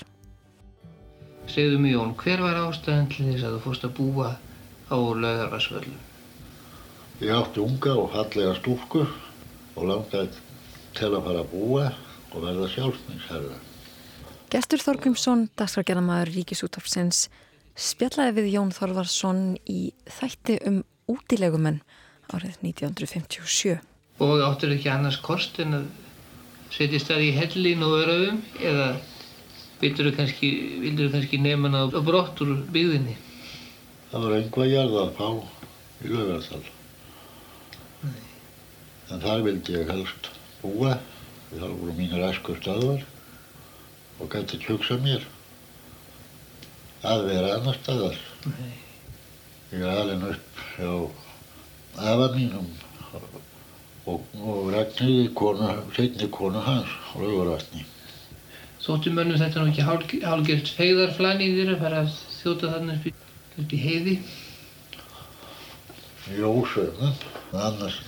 [1.51, 4.29] Segðu mig Jón, hver var ástæðan til þess að þú fórst að búa
[4.95, 5.97] á laugarvarsvöllum?
[7.19, 9.03] Ég átti unga og fallega stúlku
[9.75, 10.29] og langaði
[11.01, 11.89] til að fara að búa
[12.31, 13.59] og verða sjálfsmyndshærða.
[14.55, 17.25] Gestur Þorgrímsson, dagskragerðamæður Ríkisúttorfsins,
[17.75, 19.81] spjallaði við Jón Þorvarsson í
[20.21, 20.79] þætti um
[21.11, 21.83] útilegumenn
[22.31, 23.83] árið 1957.
[24.23, 25.87] Og áttur ekki annars kost en að
[26.75, 28.87] setjast það í hellin og öraðum eða
[29.81, 30.51] vildur þú kannski,
[31.13, 33.17] kannski nefna á brott úr byggðinni?
[34.13, 35.29] Það var einhvað jarða að fá
[36.05, 36.63] í lögarsal.
[39.11, 40.31] En þar vildi ég helst
[40.63, 40.95] búa,
[41.51, 43.03] það voru mínir æsku staðvar
[44.23, 45.27] og gæti hugsað mér
[47.05, 48.17] að vera annar staðar.
[48.47, 48.73] Nei.
[49.75, 50.93] Ég er alveg upp hjá
[52.15, 52.71] afa mínum
[54.07, 57.85] og, og Ragnhildi, konu, setni konu hans, Rauðurvatni.
[58.85, 62.97] Þóttu mönnum þetta nú ekki hálg, hálgert feyðarflan í þér að fara að þjóta þarna
[63.01, 64.17] upp í, heiði?
[66.35, 67.15] Jósöfnum,
[67.53, 68.03] annars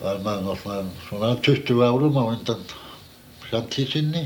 [0.00, 2.62] var maður náttúrulega svona 20 árum á undan
[3.50, 4.24] samtíð sinni.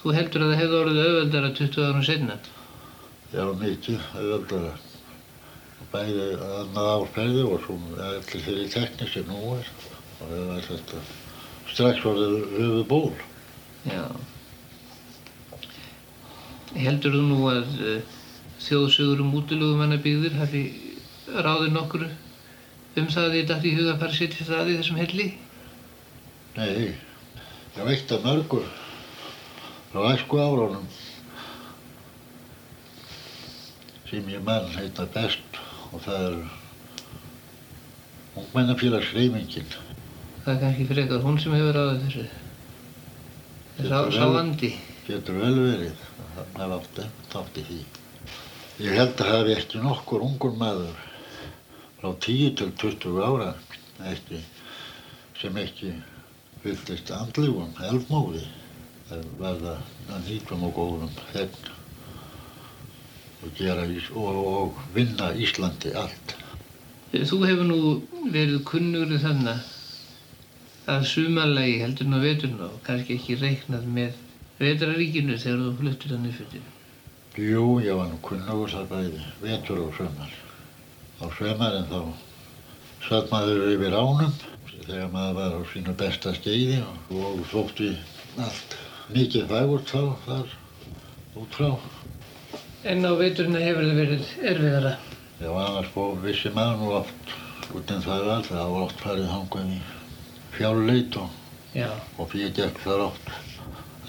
[0.00, 2.36] Þú heldur að það hefði orðið auðveldara 20 árum senna?
[3.32, 4.74] Já, mikið auðveldara.
[5.90, 6.26] Bæði
[6.60, 9.72] annað árferði og svo allir þeirri tekni sem nú er.
[10.20, 11.02] Það var þetta
[11.70, 13.12] strax orðið höfuð ból.
[13.88, 14.04] Já.
[16.76, 18.18] Heldur þú nú að uh,
[18.60, 20.64] þjóðsögur um útilegumannabyggðir hafi
[21.30, 22.10] ráðið nokkru
[23.00, 25.26] um það að þið dætti í huga að fara setja það í þessum helli?
[26.58, 26.70] Nei,
[27.76, 28.66] ég veit að mörgur
[29.90, 30.88] frá æsku árunum
[34.10, 36.40] sem ég mann heita best og það er
[38.40, 39.70] ungmennafélagsreifingin.
[40.44, 42.26] Það er kannski frekar hún sem hefur ráðið þessu.
[43.76, 44.70] Þessu Getur sá vel- vandi.
[45.06, 46.04] Getur vel verið,
[46.56, 47.06] það átti,
[47.40, 47.80] átti því.
[48.80, 50.94] Ég held að hafi ekki nokkur ungur maður
[52.00, 53.50] frá 10 til 20 ára
[54.08, 54.40] ekki,
[55.40, 55.90] sem ekki
[56.62, 58.46] fylgist andlegum, elfmóði,
[59.40, 59.74] verða
[60.08, 61.68] að nýtum og góðum þegn
[63.42, 66.34] og, gera, og, og vinna Íslandi allt.
[67.12, 67.78] Þú hefur nú
[68.32, 69.60] verið kunnugur þannig
[70.88, 74.16] að sumarlegi heldur nú veturna og kannski ekki reiknað með
[74.60, 76.68] vetraríkinu þegar þú fluttir þannig fyrir.
[77.40, 80.32] Jú, ég var nú kunnugur það bæði, vetur og sömar.
[81.20, 82.00] Á sömarinn þá
[83.06, 84.32] satt maður yfir ánum
[84.86, 87.92] þegar maður var á sínu besta skeiði og, og þótti
[88.40, 88.76] allt
[89.14, 90.56] mikið fægurt þá þar
[91.40, 91.70] út frá.
[92.88, 94.96] En á veturna hefur það verið erfiðara.
[95.40, 97.34] Já, annars fór vissi maður nú oft
[97.76, 99.80] út en það var það var oft farið hangað í
[100.60, 101.30] fjárleit og,
[102.20, 103.32] og fyrir gekk þar oft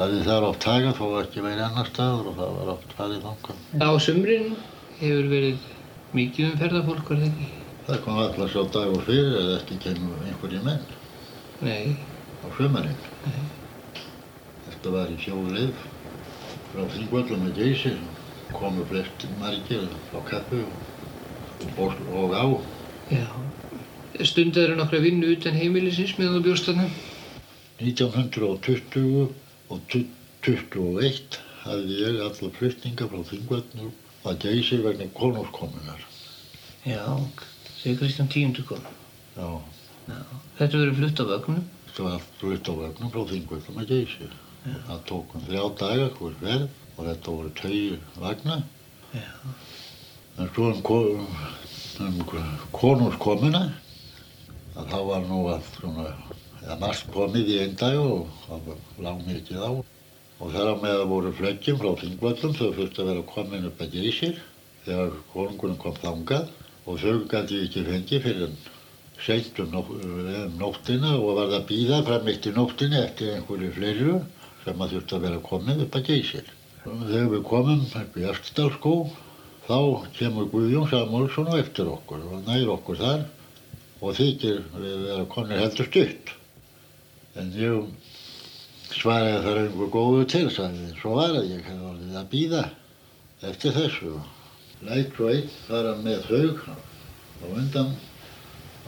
[0.02, 3.26] Það er þar oft hægað þó ekki verið annar staður og það var oft farið
[3.26, 3.58] þangað.
[3.86, 4.48] Á sumrin
[5.02, 5.66] hefur verið
[6.18, 7.50] mikið um ferðarfólk, var það ekki?
[7.86, 10.88] Það kom alltaf svo dagur fyrir eða ekki kemur einhverjir menn
[11.62, 11.94] Nei,
[12.42, 12.98] á sömarinn.
[13.28, 13.44] Nei.
[14.66, 15.84] Þetta var í sjóleið
[16.72, 18.00] frá Þingvöllum með Geysir.
[18.56, 19.86] Komu flest margir
[20.16, 20.64] á kappu
[21.78, 22.46] og, og á.
[23.12, 23.28] já.
[24.28, 26.88] Stundaður nokkra vinnu utan heimilisins meðan þú bjóst þarna?
[27.82, 29.32] 1920
[29.72, 33.92] og 21 hafði ég alla flutninga frá Þingvöllum
[34.30, 36.04] að Geysir vegna konurskomunar.
[36.86, 37.06] Já,
[37.82, 38.86] þegar Kristján tíundur kom.
[39.38, 39.50] Já,
[40.10, 40.22] Já.
[40.58, 41.66] Þetta verið flutt á vögnum.
[41.88, 44.34] þetta var flutt á vögnum frá Þingvöllum að Geysir.
[44.88, 48.58] Það tók um þrjá daga hver verð og þetta voru taugi vagna.
[49.14, 49.30] Já.
[50.40, 51.28] En svo um,
[52.06, 52.20] um
[52.72, 53.91] konungskomuna að
[54.76, 56.08] þá var nú allt svona,
[56.62, 59.72] eða margt komið í einn dag og það var lág mikið á.
[60.42, 63.98] Og þar á með voru flöggjum frá Þingvöllum, þau fyrst að vera komin upp að
[63.98, 64.40] Geysir
[64.86, 66.48] þegar konungurinn kom þangað
[66.90, 68.56] og þau gæti ekki fengið fyrir en
[69.22, 73.74] seint um, nótt, um nóttina og var það býða fram eitt í nóttinni eftir einhverju
[73.76, 74.16] fleiru
[74.64, 76.48] sem að þurfti að vera komin upp að Geysir.
[76.86, 78.96] Þegar við komum upp í Östdalskó
[79.68, 79.78] þá
[80.18, 83.28] kemur Guðjón Samúlsson á eftir okkur og nær okkur þar
[84.02, 86.32] og þykir við vera konir heldur stutt.
[87.38, 87.86] En ég
[88.92, 92.64] svaraði þar einhver góðu til, sagði, svo var að ég hefði orðið að býða
[93.50, 94.16] eftir þessu.
[94.82, 96.74] Læt svo einn fara með þau
[97.42, 97.94] á undan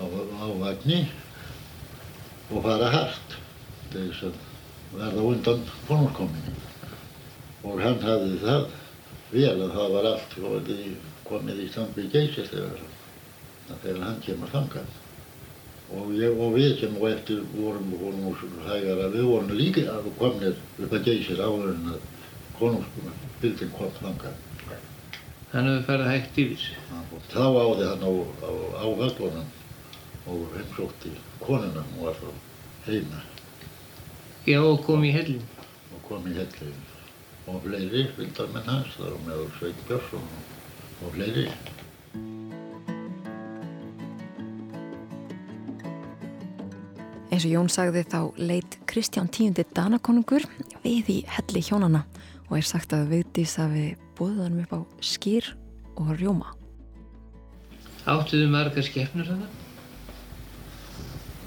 [0.02, 1.04] á, á vagni
[2.50, 2.90] og fara
[3.94, 4.42] til þess að
[4.98, 6.56] verða undan konurkominni.
[7.64, 8.66] Og hann hafði það
[9.34, 10.36] vel að það var allt
[11.30, 12.84] komið í, sambið geysist þegar,
[13.70, 15.03] þegar hann kemur þangað.
[15.92, 19.98] Og, ég, og við sem og eftir vorum, vorum úr hægar að við vorum líka
[20.18, 22.08] komnir upp að geysir áður en að
[22.58, 24.40] konungsbildin kom þangað.
[25.54, 26.64] Hann hefur farið hægt yfir.
[27.30, 29.52] Þá áði hann á, á, á völlunum
[30.26, 31.12] og heimsótti
[31.44, 32.32] konuna, hún var frá
[32.88, 33.22] heima
[34.48, 35.44] Já, og kom í hellin.
[35.94, 36.72] og kom í helli
[37.48, 40.52] og fleiri fylgdarmenn hans, þar á meðal Sveit Björnsson og,
[41.04, 41.46] og fleiri.
[47.34, 50.44] Eins og Jón sagði þá leit Kristján tíundi Danakonungur
[50.84, 52.04] við í helli hjónana
[52.46, 55.48] og er sagt að Vigdís hafi búið hann upp á skýr
[55.98, 56.52] og rjóma.
[58.06, 59.48] Áttuðu margar skepnur þarna?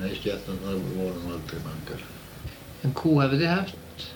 [0.00, 2.02] Nei, skemmtnar vorum aldrei mangar.
[2.82, 4.06] En kú hafið þið haft?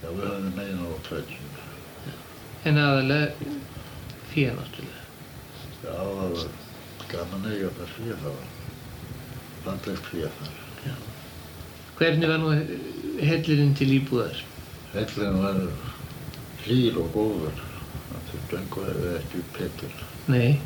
[0.00, 1.50] Já, við höfum meina á tveitjum.
[2.64, 3.50] En aðalega
[4.30, 5.04] fyrir náttúrulega.
[5.82, 6.48] Já, það var
[7.12, 8.56] gaman að eiga það fyrir það var.
[9.68, 10.67] Fallegt fyrir þar.
[11.98, 12.52] Hvernig var nú
[13.26, 14.38] hellirinn til íbúðar?
[14.94, 15.58] Hellin var
[16.64, 17.62] hlýr og góður.
[18.08, 19.96] Það þurfti einhver ekki upp hettur.
[20.30, 20.58] Nei,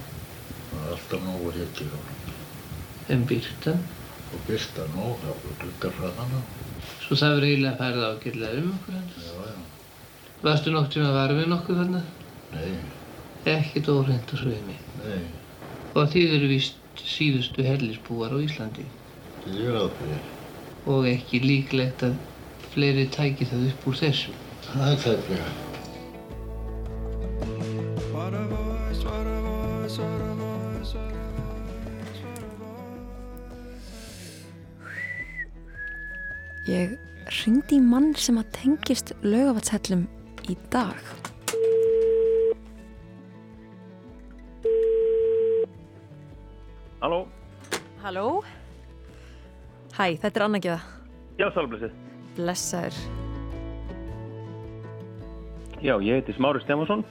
[0.73, 2.37] Það var alltaf nógu hettir á hann.
[3.13, 3.81] en byrtan.
[4.33, 6.41] Og byrsta nóg, það var glukkar framan á.
[7.05, 9.11] Svo það verið eiginlega farið ágætlega um okkur hann.
[9.21, 9.57] Já, já.
[10.43, 12.03] Varstu nokk sem að var við nokkuð þarna?
[12.53, 12.73] Nei,
[13.53, 14.77] Ekkert óhreint á sveimi.
[15.05, 15.23] nei,
[15.95, 18.87] Og þið eru víst síðustu hellisbúar á Íslandi.
[19.45, 20.25] það er ráð fyrir.
[20.91, 22.17] Og ekki líklegt að
[22.73, 24.33] fleiri tæki það upp úr þessu.
[24.73, 25.53] Það er tæplega.
[36.73, 36.93] Ég
[37.43, 40.05] ringdi í mann sem að tengist laugavatshellum
[40.47, 40.99] í dag.
[47.03, 47.25] Halló?
[48.05, 48.27] Halló?
[50.03, 50.79] Hæ, þetta er Anna Gjöða.
[51.39, 51.93] Já, sálblessið.
[52.35, 52.97] Blessaður.
[55.79, 57.05] Já, ég heiti Smári Stefansson.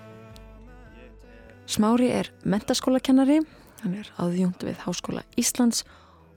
[1.72, 3.38] Smári er mentaskólakennari,
[3.86, 5.86] hann er aðjúnd við Háskóla Íslands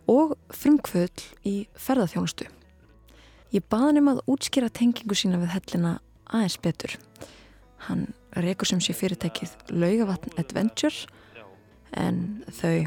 [0.06, 2.46] og frumkvöld í ferðarþjónustu.
[3.50, 5.96] Ég baði hann um að útskýra tengingu sína við hellina
[6.30, 6.94] aðeins betur.
[7.88, 8.12] Hann
[8.46, 11.10] rekur sem sé fyrirtækið Laugavatn Adventure
[11.98, 12.86] en þau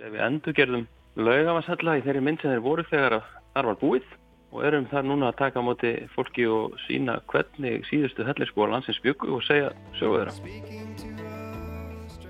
[0.00, 4.06] við endurgerðum laugavarsalla í þeirri mynd sem þeir voru þegar að þar var búið
[4.54, 9.00] og erum þar núna að taka á móti fólki og sína hvernig síðustu helliskóla landsins
[9.02, 10.34] byggu og segja sögu þeirra.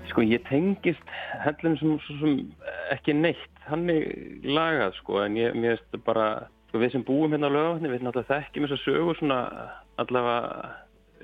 [0.09, 2.37] Sko ég tengist hellum sem, sem
[2.93, 4.05] ekki neitt, hann er
[4.45, 8.31] lagað sko en ég, veist bara, sko við sem búum hérna á laugavatni, við náttúrulega
[8.31, 9.41] þekkjum þessa sögu svona
[10.01, 10.71] allavega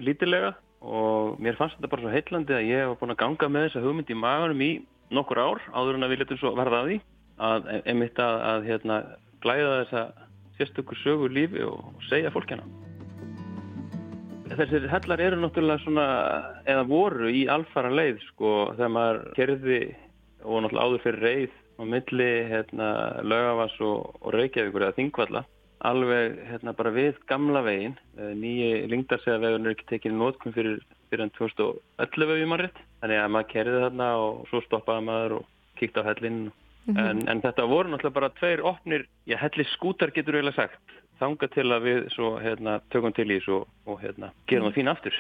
[0.02, 3.68] lítilega og mér fannst þetta bara svo heillandi að ég var búin að ganga með
[3.70, 4.72] þessa hugmynd í maganum í
[5.14, 7.02] nokkur ár áður en að við letum svo verða að því
[7.38, 9.00] að einmitt að, að hérna,
[9.44, 10.04] glæða þessa
[10.58, 12.68] sérstökur sögu lífi og segja fólk hérna.
[14.52, 16.08] þessir hellar eru náttúrulega svona,
[16.68, 19.82] eða voru í alfara leið sko, þegar maður kerði
[20.44, 22.88] og náttúrulega áður fyrir reið á milli hérna,
[23.24, 25.46] lögavas og, og reykjavíkur eða þingvalla
[25.88, 31.26] alveg hérna bara við gamla vegin eh, nýji lingdarsæðavegun er ekki tekinn nótkunn fyrir, fyrir
[31.26, 35.48] enn 2011 við marriðt, þannig að maður kerði þarna og svo stoppaði maður og
[35.80, 36.42] kíkti á hellinn
[36.86, 37.10] mm -hmm.
[37.10, 40.82] en, en þetta voru náttúrulega bara tveir opnir, já helli skútar getur eiginlega sagt,
[41.20, 44.90] þanga til að við svo hérna tökum til í þessu og hérna gerum það fín
[44.90, 45.14] aftur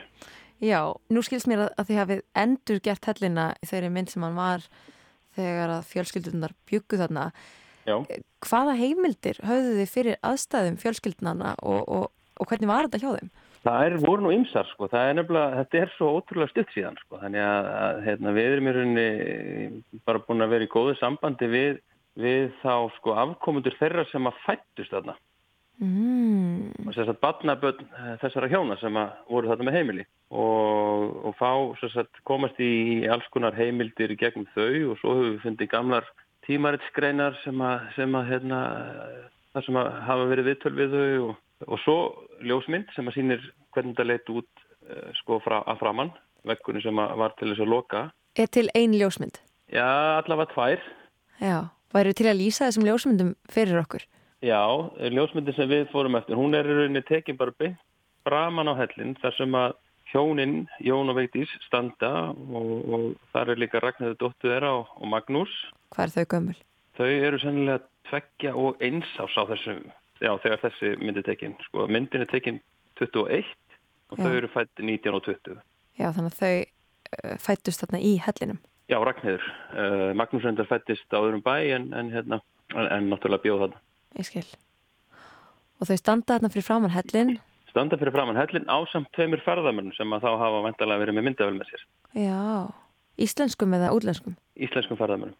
[0.61, 4.35] Já, nú skilst mér að, að þið hafið endur gert hellina þeirri mynd sem hann
[4.35, 4.61] var
[5.35, 7.31] þegar að fjölskyldunar byggu þarna
[7.87, 7.97] Já.
[8.45, 13.31] Hvaða heimildir höfðu þið fyrir aðstæðum fjölskyldnana og, og, og hvernig var þetta hjá þeim?
[13.61, 16.95] Það er voru nú ymsar sko, það er nefnilega, þetta er svo ótrúlega stutt síðan
[17.03, 21.49] sko, þannig að hérna, við erum í rauninni bara búin að vera í góðu sambandi
[21.51, 21.75] við,
[22.17, 25.13] við þá sko afkomundur þeirra sem að fættust þarna.
[25.81, 26.73] Mm.
[26.85, 27.79] Og þess að batnaböld
[28.21, 31.49] þessara hjóna sem að voru þarna með heimili og, og fá
[31.81, 36.09] sagt, komast í alls konar heimildir gegnum þau og svo höfum við fundið gamlar
[36.45, 38.59] tímaritsgreinar sem að, sem að hérna,
[39.53, 41.97] það sem að hafa verið viðtöl við þau og, og svo
[42.45, 43.45] ljósmynd sem að sýnir
[43.75, 44.49] hvernig þetta leitt út
[44.87, 46.13] uh, sko frá, að framann,
[46.47, 48.07] vekkunni sem var til þess að loka.
[48.39, 49.41] Er til ein ljósmynd?
[49.71, 50.89] Já, allavega tvær.
[51.41, 51.57] Já,
[51.93, 54.07] væri til að lýsa þessum ljósmyndum fyrir okkur?
[54.41, 54.63] Já,
[55.13, 57.79] ljósmyndin sem við fórum eftir, hún er í rauninni tekin bara beint
[58.25, 59.77] framann á hellin þar sem að
[60.11, 65.11] hjóninn, Jón og Veitís, standa og, og þar er líka Ragnarður dóttu þeirra og, og
[65.13, 65.53] Magnús
[65.91, 66.57] Hvað er þau gömul?
[66.99, 69.77] Þau eru sennilega tveggja og eins ás á þessu,
[70.21, 71.55] já þegar þessi myndi tekinn.
[71.67, 72.61] Sko myndin er tekinn
[72.99, 73.43] 21
[74.11, 74.23] og já.
[74.23, 75.61] þau eru fætt 19 og 20.
[75.99, 78.59] Já þannig að þau uh, fættust þarna í hellinum.
[78.91, 79.45] Já, Ragnhildur.
[79.71, 82.41] Uh, Magnús reyndar fættist á öðrum bæ en, en, hérna,
[82.75, 83.81] en, en náttúrulega bjóð þarna.
[84.19, 84.47] Ég skil.
[85.79, 87.37] Og þau standa þarna fyrir framann hellin?
[87.71, 91.27] Standa fyrir framann hellin á samt tveimur ferðamörnum sem að þá hafa vantalega verið með
[91.29, 91.85] myndavel með sér.
[92.19, 92.41] Já,
[93.25, 94.35] íslenskum eða útlenskum?
[94.59, 95.39] Íslenskum ferðamörnum.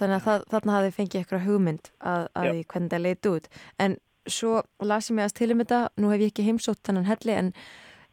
[0.00, 3.48] Þannig að það, þarna hafi fengið eitthvað hugmynd að, að því hvernig það leiti út.
[3.84, 3.96] En
[4.30, 7.52] svo las ég mig að stilum þetta, nú hef ég ekki heimsótt þannan helli en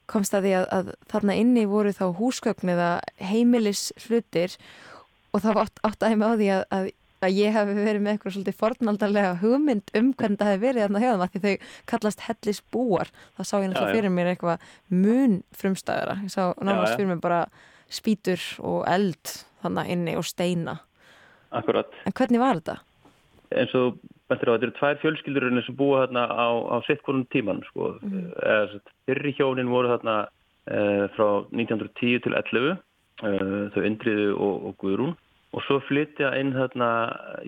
[0.07, 4.55] komst að því að, að þarna inni voru þá húsgögn eða heimilis hlutir
[5.35, 6.89] og það átt, átt aðeins á því að,
[7.27, 11.03] að ég hef verið með eitthvað svolítið fornaldarlega hugmynd um hvernig það hef verið þarna
[11.03, 13.13] hjá þeim að því þau kallast hellisbúar.
[13.37, 16.19] Það sá ég náttúrulega fyrir mér eitthvað mun frumstæðara.
[16.23, 17.41] Ég sá náttúrulega fyrir mér bara
[17.87, 19.33] spýtur og eld
[19.63, 20.77] þannig inni og steina.
[21.55, 21.91] Akkurat.
[22.05, 22.77] En hvernig var þetta?
[23.55, 23.83] En svo,
[24.27, 27.93] þetta eru tvær fjölskyldurinn sem búa þarna á, á sittkonum tíman, sko.
[28.03, 28.81] Mm.
[29.07, 30.17] Fyrri hjónin voru þarna
[30.67, 30.81] e,
[31.15, 32.75] frá 1910 til 11,
[33.23, 33.31] e,
[33.75, 35.15] þau Indriðu og, og Guðrún.
[35.55, 36.91] Og svo flytja inn þarna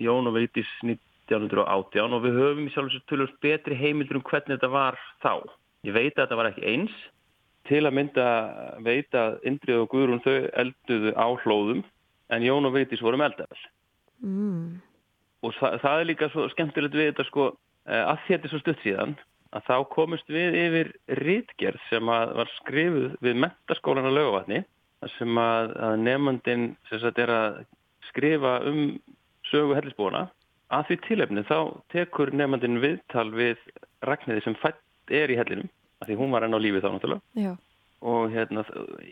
[0.00, 4.24] Jón og Veitis 1918 og við höfum í sjálf og sér tölvöld betri heimildur um
[4.26, 5.34] hvernig þetta var þá.
[5.86, 6.94] Ég veit að þetta var ekki eins.
[7.68, 8.26] Til að mynda
[8.82, 11.84] veit að Indriðu og Guðrún þau elduðu á hlóðum
[12.32, 13.68] en Jón og Veitis voru meldafell.
[14.20, 14.80] Mm.
[15.40, 17.50] Og það, það er líka svo skemmtilegt við þetta sko
[17.90, 19.14] að þetta er svo stutt síðan
[19.56, 20.90] að þá komist við yfir
[21.20, 24.60] rítgerð sem að var skrifuð við mentaskólan á lögavatni
[25.16, 27.62] sem að, að nefnandin sem sagt er að
[28.10, 29.00] skrifa um
[29.48, 30.28] sögu hellisbúna
[30.70, 31.58] að því tilefni þá
[31.94, 33.58] tekur nefnandin viðtal við
[34.06, 34.78] Ragnæði sem fætt
[35.10, 35.70] er í hellinum
[36.06, 37.52] því hún var enn á lífi þá náttúrulega Já.
[38.06, 38.64] og hérna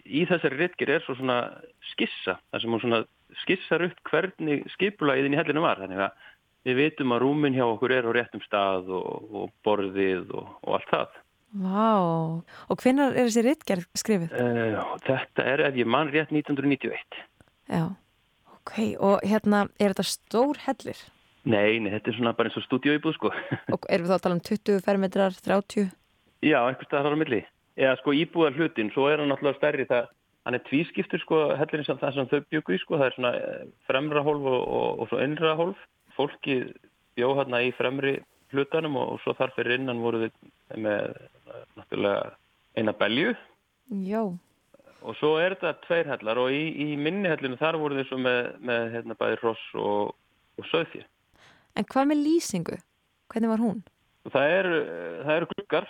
[0.04, 1.40] í þessari rítgerð er svo svona
[1.90, 3.02] skissa þar sem hún svona
[3.42, 5.80] skissar upp hvernig skipulagiðin í hellinu var.
[5.82, 6.26] Þannig að
[6.68, 10.78] við veitum að rúmin hjá okkur er á réttum stað og, og borðið og, og
[10.78, 11.18] allt það.
[11.58, 11.92] Vá,
[12.68, 14.34] og hvinnar er þessi rittgerð skrifið?
[14.36, 17.22] Uh, þetta er ef ég mann rétt 1991
[17.72, 17.86] Já,
[18.52, 21.00] ok, og hérna er þetta stór hellir?
[21.48, 23.30] Nei, nei, þetta er svona bara eins og stúdíóibúð sko.
[23.74, 25.88] Og erum við þá að tala um 20 fermetrar, 30?
[26.44, 27.40] Já, eitthvað staðar á milli.
[27.78, 30.10] Eða sko íbúðar hlutin, svo er hann náttúrulega stærri það
[30.46, 33.32] hann er tvískiptur sko hellurinn sem það sem þau byggu í sko það er svona
[33.38, 35.86] eh, fremra hólf og, og, og svo innra hólf.
[36.16, 36.60] Fólki
[37.18, 38.18] bjó hérna í fremri
[38.52, 41.16] hlutanum og, og svo þar fyrir innan voru þau með
[41.78, 42.36] náttúrulega
[42.78, 43.34] eina belju.
[44.08, 44.22] Já
[45.06, 48.18] og svo er þetta tveir hellar og í, í minni hellinu þar voru þau svo
[48.24, 51.06] með, með hérna bæði ross og söðfjör
[51.78, 52.78] En hvað með lýsingu?
[53.30, 53.82] Hvernig var hún?
[54.32, 54.78] Það eru
[55.36, 55.86] er glukkar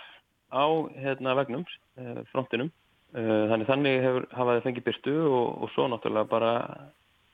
[0.53, 0.65] á
[1.01, 1.63] hérna vegnum,
[1.97, 2.69] eh, frontinum
[3.13, 6.53] þannig þannig hefur, hafaði fengið byrtu og, og svo náttúrulega bara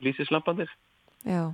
[0.06, 0.72] lýsislampandir.
[1.26, 1.52] Já.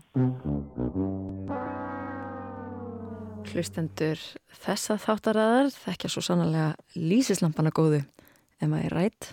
[3.52, 4.20] Hlustendur
[4.62, 9.32] þessa þáttaræðar þekkja svo sannlega lýsislampana góðu ef maður er rætt.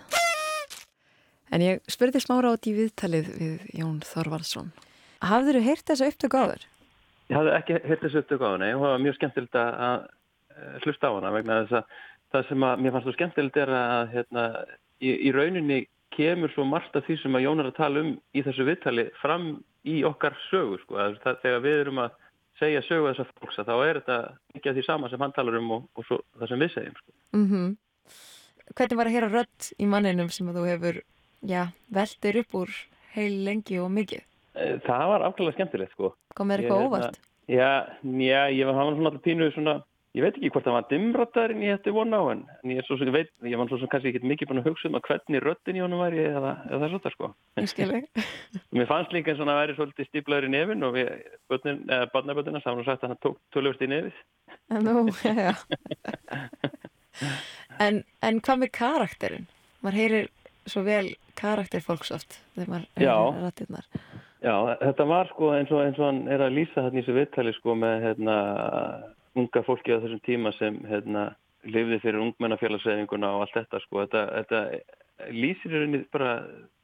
[1.49, 4.73] En ég spurði smára át í viðtalið við Jón Þorvaldsson.
[5.25, 6.65] Hafður þú heyrt þessu upptöku áður?
[7.29, 8.71] Ég hafði ekki heyrt þessu upptöku áður, nei.
[8.73, 10.05] Það var mjög skemmtilegt að
[10.83, 11.97] hlusta á hana vegna þess að
[12.33, 14.45] það sem að mér fannst þú skemmtilegt er að hérna,
[15.01, 15.79] í, í rauninni
[16.15, 19.05] kemur svo margt af því sem að Jón er að tala um í þessu viðtali
[19.21, 19.51] fram
[19.87, 20.97] í okkar sögu sko.
[21.23, 22.17] það, þegar við erum að
[22.59, 24.17] segja sögu þessar fólks þá er þetta
[24.57, 26.97] ekki að því sama sem hann talar um og, og svo, það sem við segjum
[26.99, 27.15] sko.
[27.37, 27.77] mm -hmm.
[28.77, 31.01] Hvernig var að heyra rött í manninum sem að þú hefur
[31.41, 32.69] já, veldir upp úr
[33.15, 34.25] heil lengi og mikið?
[34.85, 36.13] Það var afkvæmlega skemmtilegt sko.
[36.35, 37.19] Kom með eitthvað Ég, óvart?
[37.49, 37.71] Já,
[38.03, 39.75] já, ég var, hann var svona alltaf pínuð svona
[40.17, 42.39] Ég veit ekki hvort það var dimrattaðurinn ég hætti vona á en
[42.73, 45.03] ég, sem, veit, ég var svo sem kannski ekki mikið búin að hugsa um að
[45.05, 47.27] hvernig röttin í honum væri eða, eða það er svona sko.
[47.61, 48.07] Ég.
[48.79, 50.97] Mér fannst líka eins og það væri svolítið stíplaður í nefin og
[52.15, 54.17] barnaböldina, sá hann sagt að hann tók tölvust í nefið.
[54.87, 55.03] Nú,
[55.43, 55.53] já.
[57.77, 59.45] en, en hvað með karakterin?
[59.85, 60.31] Man heyrir
[60.65, 63.85] svo vel karakter fólksoft þegar maður heyrir rættirnar.
[64.41, 67.17] Já, þetta var sko eins og, eins og hann er að lýsa þetta í þessu
[67.19, 68.35] viðtali sko með hérna
[69.37, 71.29] unga fólki á þessum tíma sem hérna,
[71.67, 74.05] lifði fyrir ungmennafélagsreifinguna og allt þetta sko.
[74.05, 76.33] Þetta, þetta lýsir í rauninni bara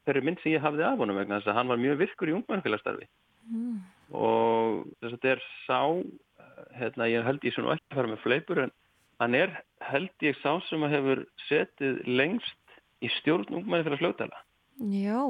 [0.05, 2.35] þeirri mynd sem ég hafði af honum vegna þess að hann var mjög virkur í
[2.37, 3.07] ungmennafélagsstarfi
[3.49, 3.77] mm.
[4.19, 5.79] og þess að þetta er sá,
[6.79, 8.75] hérna, ég held ég svona ekki að fara með fleipur en
[9.23, 9.55] hann er
[9.89, 14.43] held ég sá sem að hefur setið lengst í stjórn ungmennafélagslögdala.
[14.91, 15.21] Já.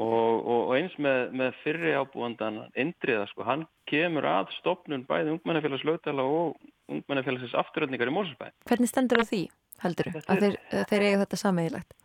[0.00, 5.34] Og, og, og eins með, með fyrri ábúandan Indriða, sko, hann kemur að stopnun bæði
[5.34, 6.56] ungmennafélags lögdala og
[6.88, 8.48] ungmennafélagsins afturöldningar í Mósusbæ.
[8.70, 9.40] Hvernig stendur það því,
[9.84, 10.56] heldur þú, að þeir,
[10.92, 11.96] þeir eiga þetta sammeðilegt?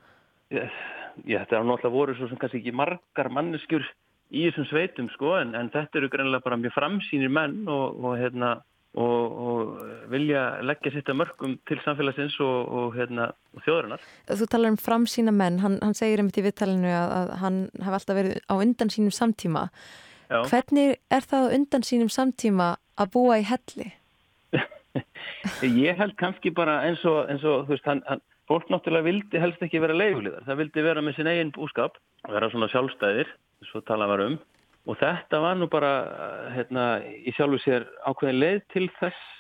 [0.55, 0.79] Ég,
[1.23, 3.87] ég, þetta er náttúrulega voru svo sem kannski ekki margar manneskjur
[4.35, 8.17] í þessum sveitum, sko, en, en þetta eru greinlega bara mjög framsýnir menn og, og
[8.19, 8.57] hérna,
[8.95, 14.05] og, og vilja leggja sitt að mörgum til samfélagsins og, og, hérna, og þjóðurinnar.
[14.29, 17.97] Þú talar um framsýna menn, hann, hann segir einmitt í vittalinu að, að hann hef
[17.99, 19.67] alltaf verið á undan sínum samtíma.
[20.29, 20.39] Já.
[20.49, 23.91] Hvernig er það á undan sínum samtíma að búa í helli?
[25.85, 29.41] Ég held kannski bara eins og, eins og þú veist, hann, hann, fólk náttúrulega vildi
[29.41, 30.47] helst ekki vera leiguliðar.
[30.47, 31.99] Það vildi vera með sin eigin búskap,
[32.31, 33.31] vera svona sjálfstæðir,
[33.67, 34.39] svo tala var um
[34.85, 35.93] og þetta var nú bara
[36.55, 39.31] hérna, í sjálfu sér ákveðin leið til þess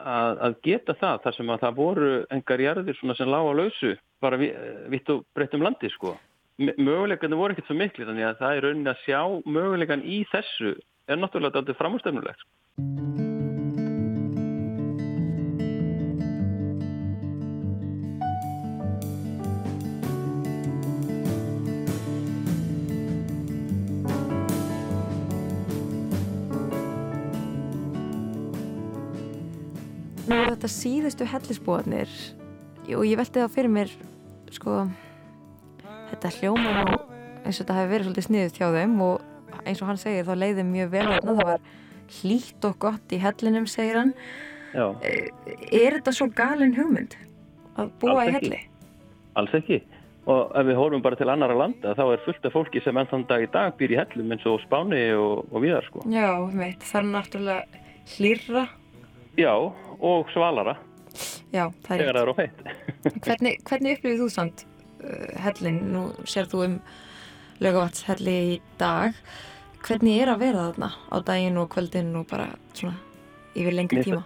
[0.00, 3.94] að, að geta það þar sem að það voru engar jarðir sem lág á lausu
[4.20, 6.16] bara vitt og breytt um landi sko.
[6.60, 10.76] Möguleikarnir voru ekkert svo miklu þannig að það er raunin að sjá möguleikan í þessu
[11.08, 13.28] er náttúrulega aldrei framstöfnulegt
[30.60, 32.10] þetta síðustu hellisbúarnir
[32.92, 33.92] og ég velti það fyrir mér
[34.52, 34.82] sko
[36.10, 36.98] þetta hljóma nú
[37.40, 40.34] eins og þetta hefur verið svolítið sniðið hjá þeim og eins og hann segir þá
[40.36, 41.36] leiði mjög vel þarna.
[41.38, 41.62] Það var
[42.18, 44.12] hlýtt og gott í hellinum segir hann.
[44.74, 44.84] Já.
[45.06, 47.16] Er þetta svo galin hugmynd
[47.80, 48.60] að búa í helli?
[49.40, 49.80] Alls ekki.
[50.30, 53.08] Og ef við horfum bara til annara landa þá er fullt af fólki sem enn
[53.08, 56.04] þann dag í dag býr í hellum eins og Spáni og, og viðar sko.
[56.12, 57.80] Já, veit, það er náttúrulega
[58.18, 58.66] hlýrra
[59.40, 59.54] Já
[60.00, 60.76] og svalara.
[61.50, 62.60] Já, það er þegar það er á feitt
[63.26, 64.64] Hvernig, hvernig upplifið þú samt
[65.02, 66.74] uh, hellin, nú sér þú um
[67.60, 69.16] lögavatnshelli í dag.
[69.84, 72.96] Hvernig er að vera þarna á daginn og kvöldin og bara svona
[73.56, 74.22] yfir lengri tíma?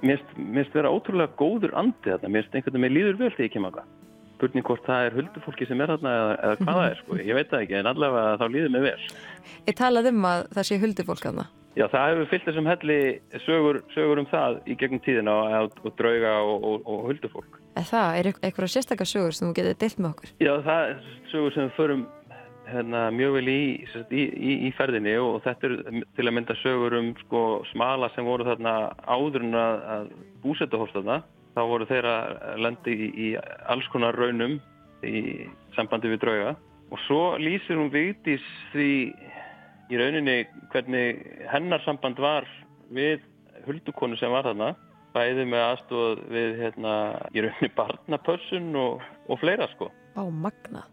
[0.00, 3.48] Mér finnst vera ótrúlega góður andi þarna, mér finnst einhvern veginn með líður vel þegar
[3.48, 3.80] ég kem að
[4.40, 7.36] spurning hvort það er huldufólki sem er þarna eða, eða hvað það er, sko, ég
[7.36, 9.08] veit það ekki en allavega þá líður mig vel.
[9.66, 11.48] Ég talað um að það sé huldufólk þarna
[11.78, 13.00] Já, það hefur fyllt þessum helli
[13.44, 17.60] sögur, sögur um það í gegnum tíðina og, og drauga og, og, og huldufólk.
[17.78, 18.16] Er það?
[18.18, 20.32] Er eitthvað sérstakar sögur sem þú getur deilt með okkur?
[20.42, 22.02] Já, það er sögur sem förum
[22.70, 23.60] hérna, mjög vel í,
[24.10, 25.76] í, í, í ferðinni og þetta er
[26.18, 28.74] til að mynda sögur um sko, smala sem voru þarna
[29.06, 30.10] áður en að,
[30.42, 31.20] búsetta hóst þarna.
[31.54, 32.16] Þá voru þeirra
[32.62, 33.30] lendi í
[33.70, 34.58] alls konar raunum
[35.06, 35.46] í
[35.76, 36.56] sambandi við drauga
[36.90, 38.90] og svo lýsir hún Vigdís því
[39.90, 40.36] í rauninni
[40.72, 42.46] hvernig hennar samband var
[42.94, 43.24] við
[43.66, 44.72] huldukonu sem var þarna
[45.14, 46.94] bæði með aðstóð við hérna
[47.34, 49.90] í rauninni barnapössun og, og fleira sko.
[50.14, 50.84] Á magna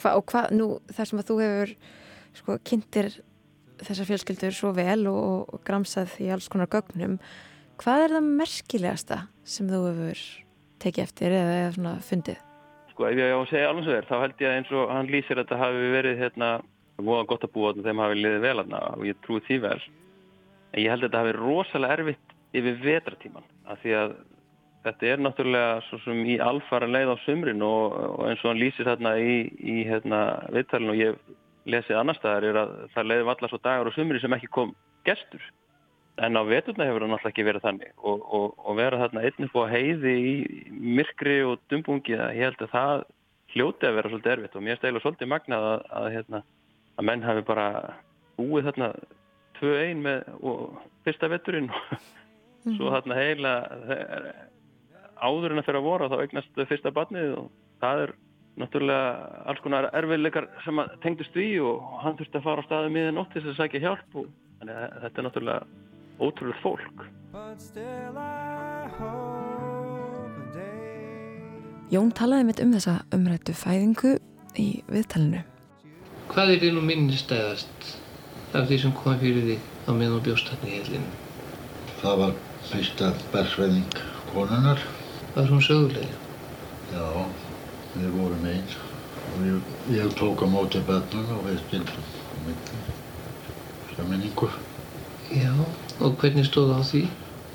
[0.00, 1.74] hva, og hvað, nú þar sem að þú hefur
[2.34, 3.10] sko kynntir
[3.84, 7.18] þessar fjölskyldur svo vel og, og gramsað í alls konar gögnum
[7.80, 10.24] hvað er það merkilegasta sem þú hefur
[10.84, 12.42] tekið eftir eða, eða svona fundið?
[12.92, 15.10] Sko ef ég á að segja alveg svo er þá held ég eins og hann
[15.10, 16.50] lýsir að þetta hafi verið hérna
[17.02, 19.80] voða gott að búa og þeim hafi liðið vel aðna og ég trúi því vel.
[20.74, 24.14] En ég held að þetta hafi rosalega erfitt yfir vetratíman af því að
[24.84, 28.60] þetta er náttúrulega svo sem í alfara leið á sumrin og, og eins og hann
[28.60, 30.20] lýsir þarna í, í hérna,
[30.54, 31.18] viðtalinu og ég
[31.70, 34.74] lesið annar staðar er að það leiði valla svo dagar og sumri sem ekki kom
[35.08, 35.44] gestur.
[36.22, 39.48] En á veturna hefur það náttúrulega ekki verið þannig og, og, og vera þarna einn
[39.48, 40.34] upp á heiði í
[40.70, 43.06] myrkri og dumbungi ég held að það
[43.54, 46.42] hljóti að vera svolítið erfitt og mér stæla svolítið magnað að, að, hérna,
[46.98, 47.68] að menn hafi bara
[48.38, 48.90] búið þarna
[49.60, 50.20] 2-1 með
[51.06, 51.70] fyrsta veturinn.
[51.70, 52.76] Og mm.
[52.76, 53.54] svo þarna heila
[55.24, 57.50] áður en að fyrir að voru þá eignast fyrsta barnið og
[57.82, 58.14] það er
[58.60, 59.06] náttúrulega
[59.50, 63.32] alls konar erfiðleikar sem tengdust við og hann þurfti að fara á staði miðan ótt
[63.34, 64.28] til þess að sækja hjálp og
[64.60, 65.62] þannig að þetta er náttúrulega
[66.22, 66.98] ótrúlega fólk.
[71.92, 74.14] Jón talaði mitt um þessa umrættu fæðingu
[74.58, 75.42] í viðtalinu
[76.32, 77.88] Hvað er þið nú minnistæðast
[78.54, 81.10] af því sem kom fyrir því á meðan bjóstarni í hellinu?
[82.00, 82.36] Það var
[82.70, 84.02] fyrsta bersveðing
[84.32, 84.82] konunar
[85.34, 86.14] Var hún sögulega?
[86.92, 87.02] Já
[87.94, 88.68] við vorum einn
[89.34, 92.82] og ég, ég tók á móti bennun og við skildum á milli
[93.96, 94.48] saminningu.
[95.34, 95.50] Já,
[95.98, 97.02] og hvernig stóð á því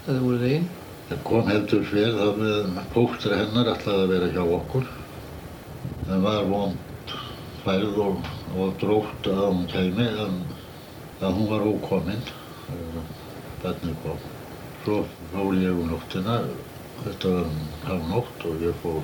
[0.05, 0.67] að þið voruð einn?
[1.09, 4.91] Það kom heldur fyrir það með pókstra hennar ætlaði að vera hjá okkur.
[6.09, 7.15] Það var vond
[7.63, 10.38] færð og, og drótt að hún kæmi en
[11.22, 12.24] að hún var ókominn
[13.64, 14.20] bennið kom.
[14.84, 15.00] Svo
[15.34, 16.39] fól ég um nóttina,
[17.04, 17.50] þetta var
[17.95, 19.02] um hálf og ég fór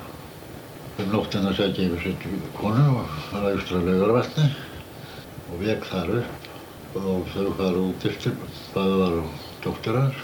[1.02, 4.46] um nóttina sæti yfir setju konu og var austra laugarvatni
[5.50, 6.42] og vek þar upp.
[6.96, 8.32] Og þau fara út eftir
[8.72, 9.16] hvað var
[9.64, 10.22] dóttir hans.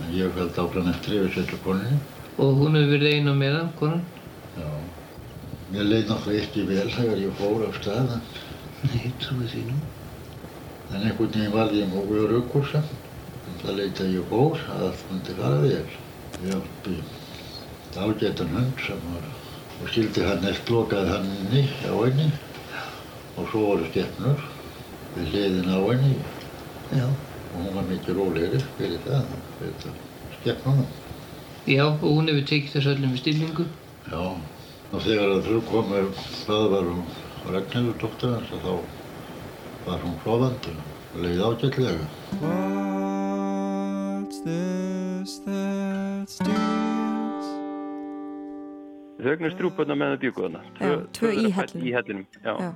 [0.00, 1.98] En ég fælt áfram eftir yfir setju koninni
[2.36, 4.02] Og hún hefur verið einu meðan, konan?
[4.56, 4.68] Já,
[5.72, 8.45] mér leið náttúrulega ekki vel þegar ég fór á staðan Nei,
[9.22, 9.78] trúið því nú
[10.94, 15.06] En einhvern veginn varði ég móguður aukkursa en það leiti að ég fór að allt
[15.10, 15.86] myndi fara vel
[16.46, 16.96] Ég átti
[17.96, 19.30] ágætan hund sem var
[19.76, 22.28] og skildi hann eftir lokaði hann inni á henni
[23.36, 24.44] og svo voru skeppnur
[25.16, 25.78] við hliðin á
[26.96, 27.06] Já.
[27.06, 29.24] og hún var mikið rólegri fyrir það,
[29.58, 29.94] fyrir það
[30.40, 30.90] skeppnunum.
[31.66, 33.64] Já, og hún hefur tekið þessu öllum við stillingu?
[34.06, 34.20] Já,
[34.92, 36.02] og þegar þau komu
[36.44, 37.00] hvað var hún
[37.46, 38.72] Ragnhildur dóttir hans og þá
[39.86, 40.72] var hún flóðandi
[41.14, 42.06] og leiði ágætlega.
[42.40, 47.46] What's this that stirs
[49.16, 50.60] Þau ögnast þrjúböðna með það bygguðana.
[51.16, 51.86] Tvö í hellinum.
[51.86, 52.52] Í hellinum, já.
[52.66, 52.70] já.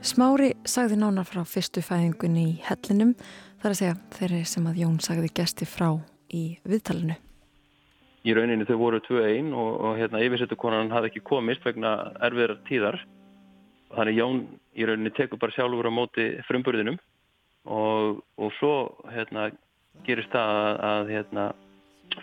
[0.00, 3.12] Smári sagði nánar frá fyrstu fæðingunni í hellinum,
[3.60, 5.90] þar að segja þeirri sem að Jón sagði gesti frá
[6.32, 7.16] í viðtalinu.
[8.20, 11.94] Í rauninni þau voru tvö einn og, og hérna yfirsettukonan hafði ekki komist vegna
[12.26, 12.98] erfiðar tíðar.
[13.94, 14.42] Þannig Jón
[14.76, 17.00] í rauninni tekur bara sjálfur á móti frumburðinum
[17.64, 18.74] og, og svo
[19.10, 19.48] hérna
[20.06, 21.46] gerist það að, hérna,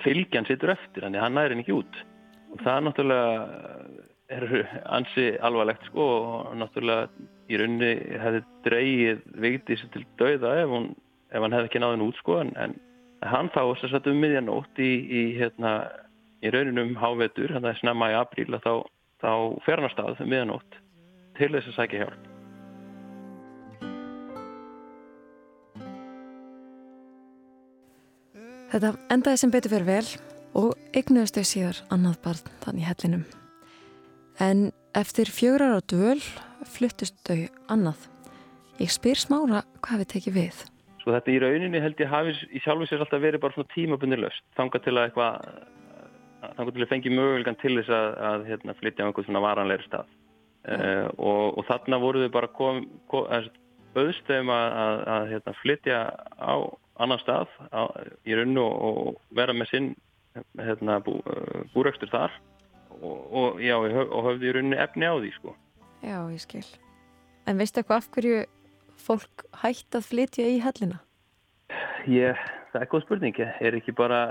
[0.03, 1.99] fylgjan sittur eftir, þannig hann næri ekki út
[2.53, 3.31] og það náttúrulega
[4.37, 4.45] er
[4.97, 7.07] ansi alvarlegt sko og náttúrulega
[7.47, 7.91] í rauninni
[8.23, 10.75] hefði dreyið vigdísi til dauða ef,
[11.31, 12.75] ef hann hefði ekki náðin út sko en, en
[13.31, 15.73] hann þá þess að um miðjanótt í, í, hérna,
[16.43, 18.73] í rauninum hávetur, hann er snemma í apríl þá,
[19.23, 19.31] þá
[19.65, 20.81] fer hann á stað um miðjanótt
[21.37, 22.33] til þess að sækja hjálp.
[28.67, 30.07] Þetta endaði sem betur fyrir vel
[30.59, 33.27] og eignuðust þau síðar annað barn þann í hellinum.
[34.43, 36.19] En eftir fjögrar á döl
[36.67, 38.09] fluttust þau annað.
[38.81, 40.65] Ég spyr smára hvað við tekið við.
[41.07, 44.17] Sko þetta í rauninni held ég hafi í sjálfu sér alltaf verið bara svona tímabunni
[44.19, 44.43] löst.
[44.57, 45.45] Þanga til að eitthvað,
[46.57, 49.85] þanga til að fengi mögulegan til þess að, að hérna, flytja á einhvern svona varanleiri
[49.85, 50.09] stað.
[50.67, 50.75] Ja.
[50.75, 53.47] Uh, og, og þarna voru þau bara kom, kom,
[53.95, 56.01] auðstöðum að, að, að hérna, flytja
[56.43, 56.55] á
[57.05, 57.87] annan stað á,
[58.27, 59.89] í rauninu og, og vera með sinn
[60.59, 61.21] hérna, bú,
[61.71, 62.35] búröxtur þar
[62.99, 65.55] og, og, já, og höfði í rauninni efni á því sko.
[66.03, 66.67] Já, ég skil.
[67.47, 68.43] En veistu eitthvað af hverju
[69.01, 71.01] fólk hætt að flytja í hellina?
[72.07, 72.39] Ég,
[72.71, 73.41] það er góð spurning.
[73.41, 74.21] Er ekki bara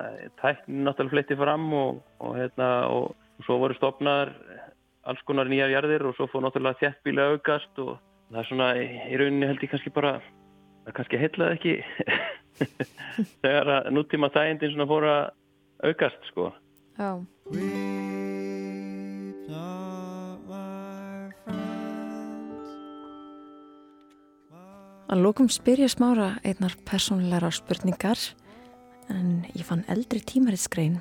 [0.41, 4.33] tæknin náttúrulega flyttið fram og, og hérna, og svo voru stopnaðar
[5.07, 7.97] alls konar nýjar jarðir og svo fór náttúrulega þjættbíla aukast og
[8.33, 10.17] það er svona í rauninni held ég kannski bara,
[10.87, 11.75] það kannski heitlaði ekki
[13.45, 15.25] þegar að núttíma þægindin svona fór að
[15.87, 16.51] aukast sko
[16.97, 17.11] Já
[25.07, 28.19] Að lókum spyr ég smára einnar persónulegar spurningar
[29.15, 30.97] en ég fann eldri tímaritskrein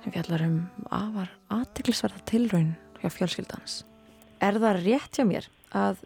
[0.00, 0.54] sem fjallar um
[0.88, 2.70] afar aðtiklisverða tilraun
[3.02, 3.82] hjá fjölskyldans.
[4.40, 6.00] Er það rétt hjá mér að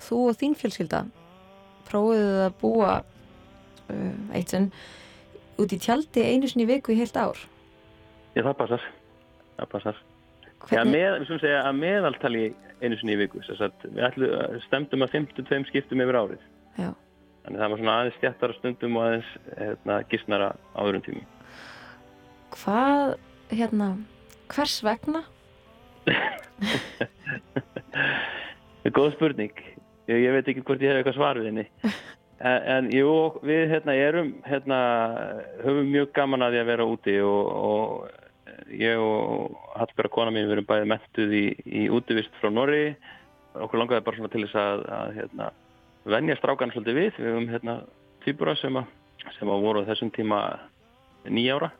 [0.00, 1.02] þú og þín fjölskylda
[1.90, 4.70] prófiðuð að búa uh, eitt sem
[5.60, 7.36] út í tjaldi einu sinni viku í heilt ár?
[8.32, 8.88] Já, það passar.
[9.58, 10.00] Það passar.
[10.72, 12.48] Já, með, við svona segja að meðaltali
[12.80, 13.44] einu sinni í viku.
[13.44, 14.32] Við ætlu,
[14.70, 16.48] stemdum að 52 skiptum yfir árið.
[16.78, 16.90] Já.
[17.42, 21.26] Þannig það var svona aðeins stjættara stundum og aðeins hérna, gísnara á öðrum tímum.
[22.54, 23.16] Hvað,
[23.50, 23.88] hérna,
[24.52, 25.22] hvers vegna?
[28.96, 29.54] Góð spurning.
[30.10, 31.68] Ég, ég veit ekki hvort ég hef eitthvað svar við henni.
[32.42, 33.10] En, en jú,
[33.46, 34.78] við hérna erum, hérna,
[35.62, 40.48] höfum mjög gaman að því að vera úti og, og ég og Hallberg kona mín
[40.48, 42.96] við erum bæðið mentuð í, í útivist frá Norri.
[43.54, 45.48] Okkur langaði bara svona til þess að, að hérna,
[46.08, 47.18] venja strákan svolítið við.
[47.18, 47.76] Við höfum hérna
[48.24, 48.86] týpura sem, að,
[49.38, 50.40] sem að voru þessum tíma
[51.28, 51.72] nýjára.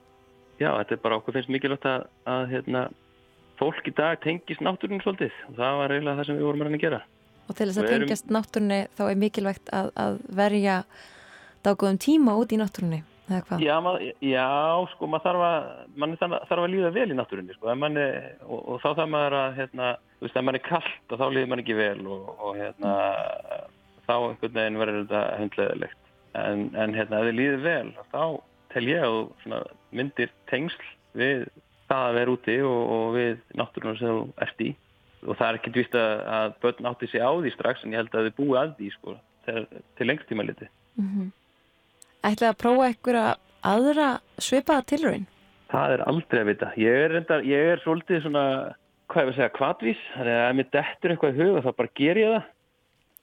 [0.61, 2.83] Já, þetta er bara okkur finnst mikilvægt að, að hérna,
[3.59, 6.83] fólk í dag tengist náttúrun svolítið og það var eiginlega það sem við vorum að
[6.83, 7.01] gera.
[7.49, 10.77] Og til þess að erum- tengjast náttúrunni þá er mikilvægt að, að verja
[11.67, 13.03] dágóðum tíma út í náttúrunni?
[13.63, 14.47] Já, mað, já,
[14.93, 15.67] sko, maður þarf að,
[15.97, 18.03] mann þarf, að líða vel í náttúrunni, sko, manni,
[18.45, 21.25] og, og þá þarf maður að, hérna, þú veist, ef mann er kallt og þá
[21.31, 22.93] líður mann ekki vel og, og hérna,
[24.07, 25.99] þá einhvern veginn verður þetta hundleðilegt.
[26.43, 28.23] En, en hérna, ef þið líður vel, þá
[28.73, 29.61] tel ég að þú svona,
[29.93, 30.89] myndir tengsl
[31.19, 31.45] við
[31.91, 34.71] það að vera úti og, og við náttúrunum sem þú ert í.
[35.23, 38.03] Og það er ekki dvíst að, að börn átti sig á því strax, en ég
[38.03, 40.73] held að þið búi að því, sko, til lengst tíma litið.
[40.99, 41.31] Mm
[42.23, 43.23] Ætlaði að prófa einhverja
[43.67, 45.25] aðra svipaða tilraun?
[45.73, 46.69] Það er aldrei að vita.
[46.79, 48.45] Ég er, reyndar, ég er svolítið svona,
[49.11, 50.03] hvað ég vil segja, kvadvís.
[50.15, 52.45] Þannig að ef mér dettur eitthvað í hug þá bara ger ég það.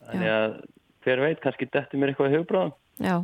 [0.08, 0.56] Þannig að
[1.06, 2.74] hver veit, kannski dettur mér eitthvað í hugbráðum.
[3.04, 3.16] Já.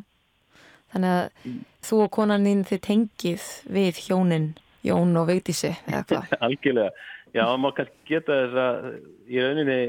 [0.93, 1.55] Þannig að
[1.87, 3.47] þú og konan þín þið tengið
[3.77, 4.45] við hjónin
[4.85, 5.73] Jón og Vigdísi?
[6.45, 6.91] Algjörlega.
[7.35, 8.85] Já, maður kannski geta þess að
[9.27, 9.79] í rauninni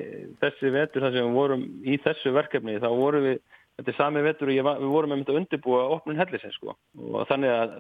[0.43, 3.37] þessi vetur þar sem við vorum í þessu verkefni, þá vorum við,
[3.79, 6.75] þetta er sami vetur og var- við vorum með að undirbúa opnun hellisins sko.
[6.99, 7.77] Og þannig að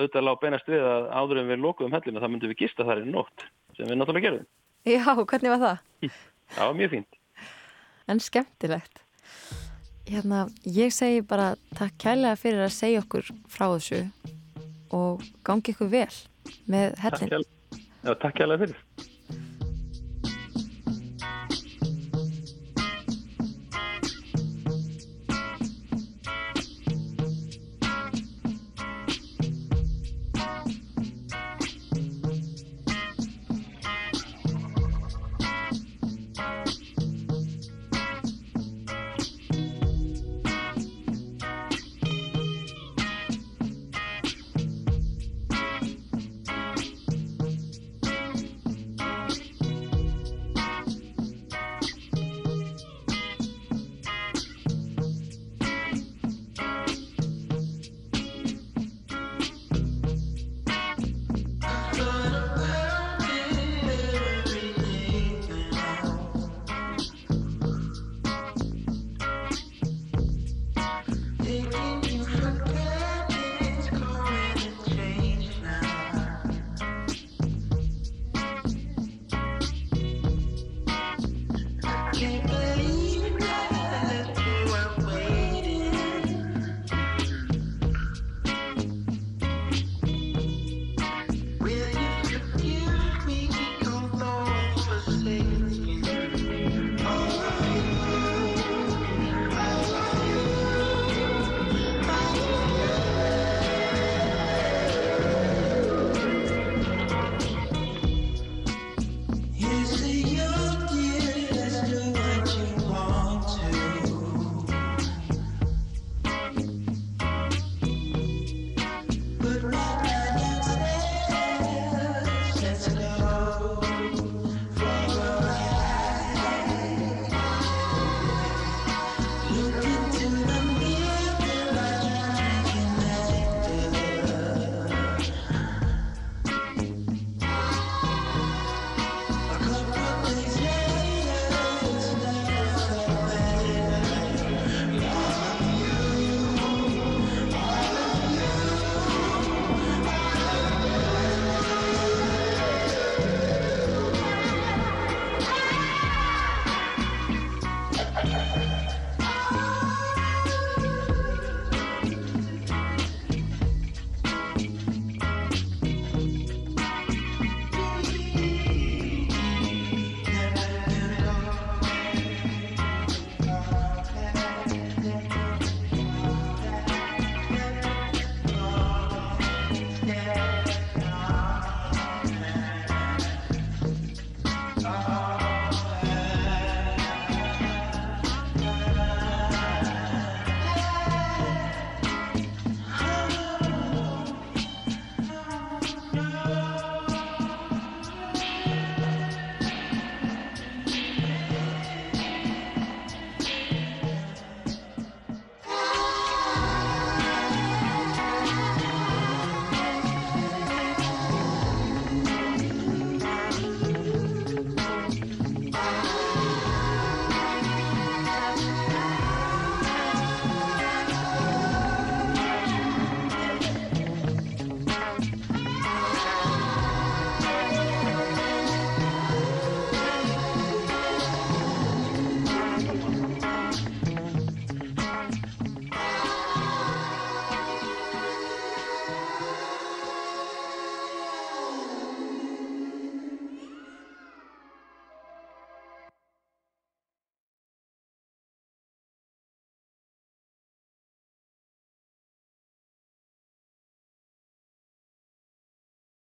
[0.00, 3.04] auðvitað lág beinast við að áður en við lokuðum hellina, þá myndum við gista þar
[3.04, 3.46] í nótt,
[3.76, 4.48] sem við náttúrulega gerðum.
[4.82, 6.18] Já, hvernig var það?
[6.58, 7.20] Var mjög fínt.
[8.08, 9.00] En skemmtilegt.
[10.04, 14.02] Hérna, ég segi bara takk kærlega fyrir að segja okkur frá þessu
[14.92, 16.12] og gangi ykkur vel
[16.68, 17.46] með hellin.
[18.20, 18.76] takk hjá fyrir.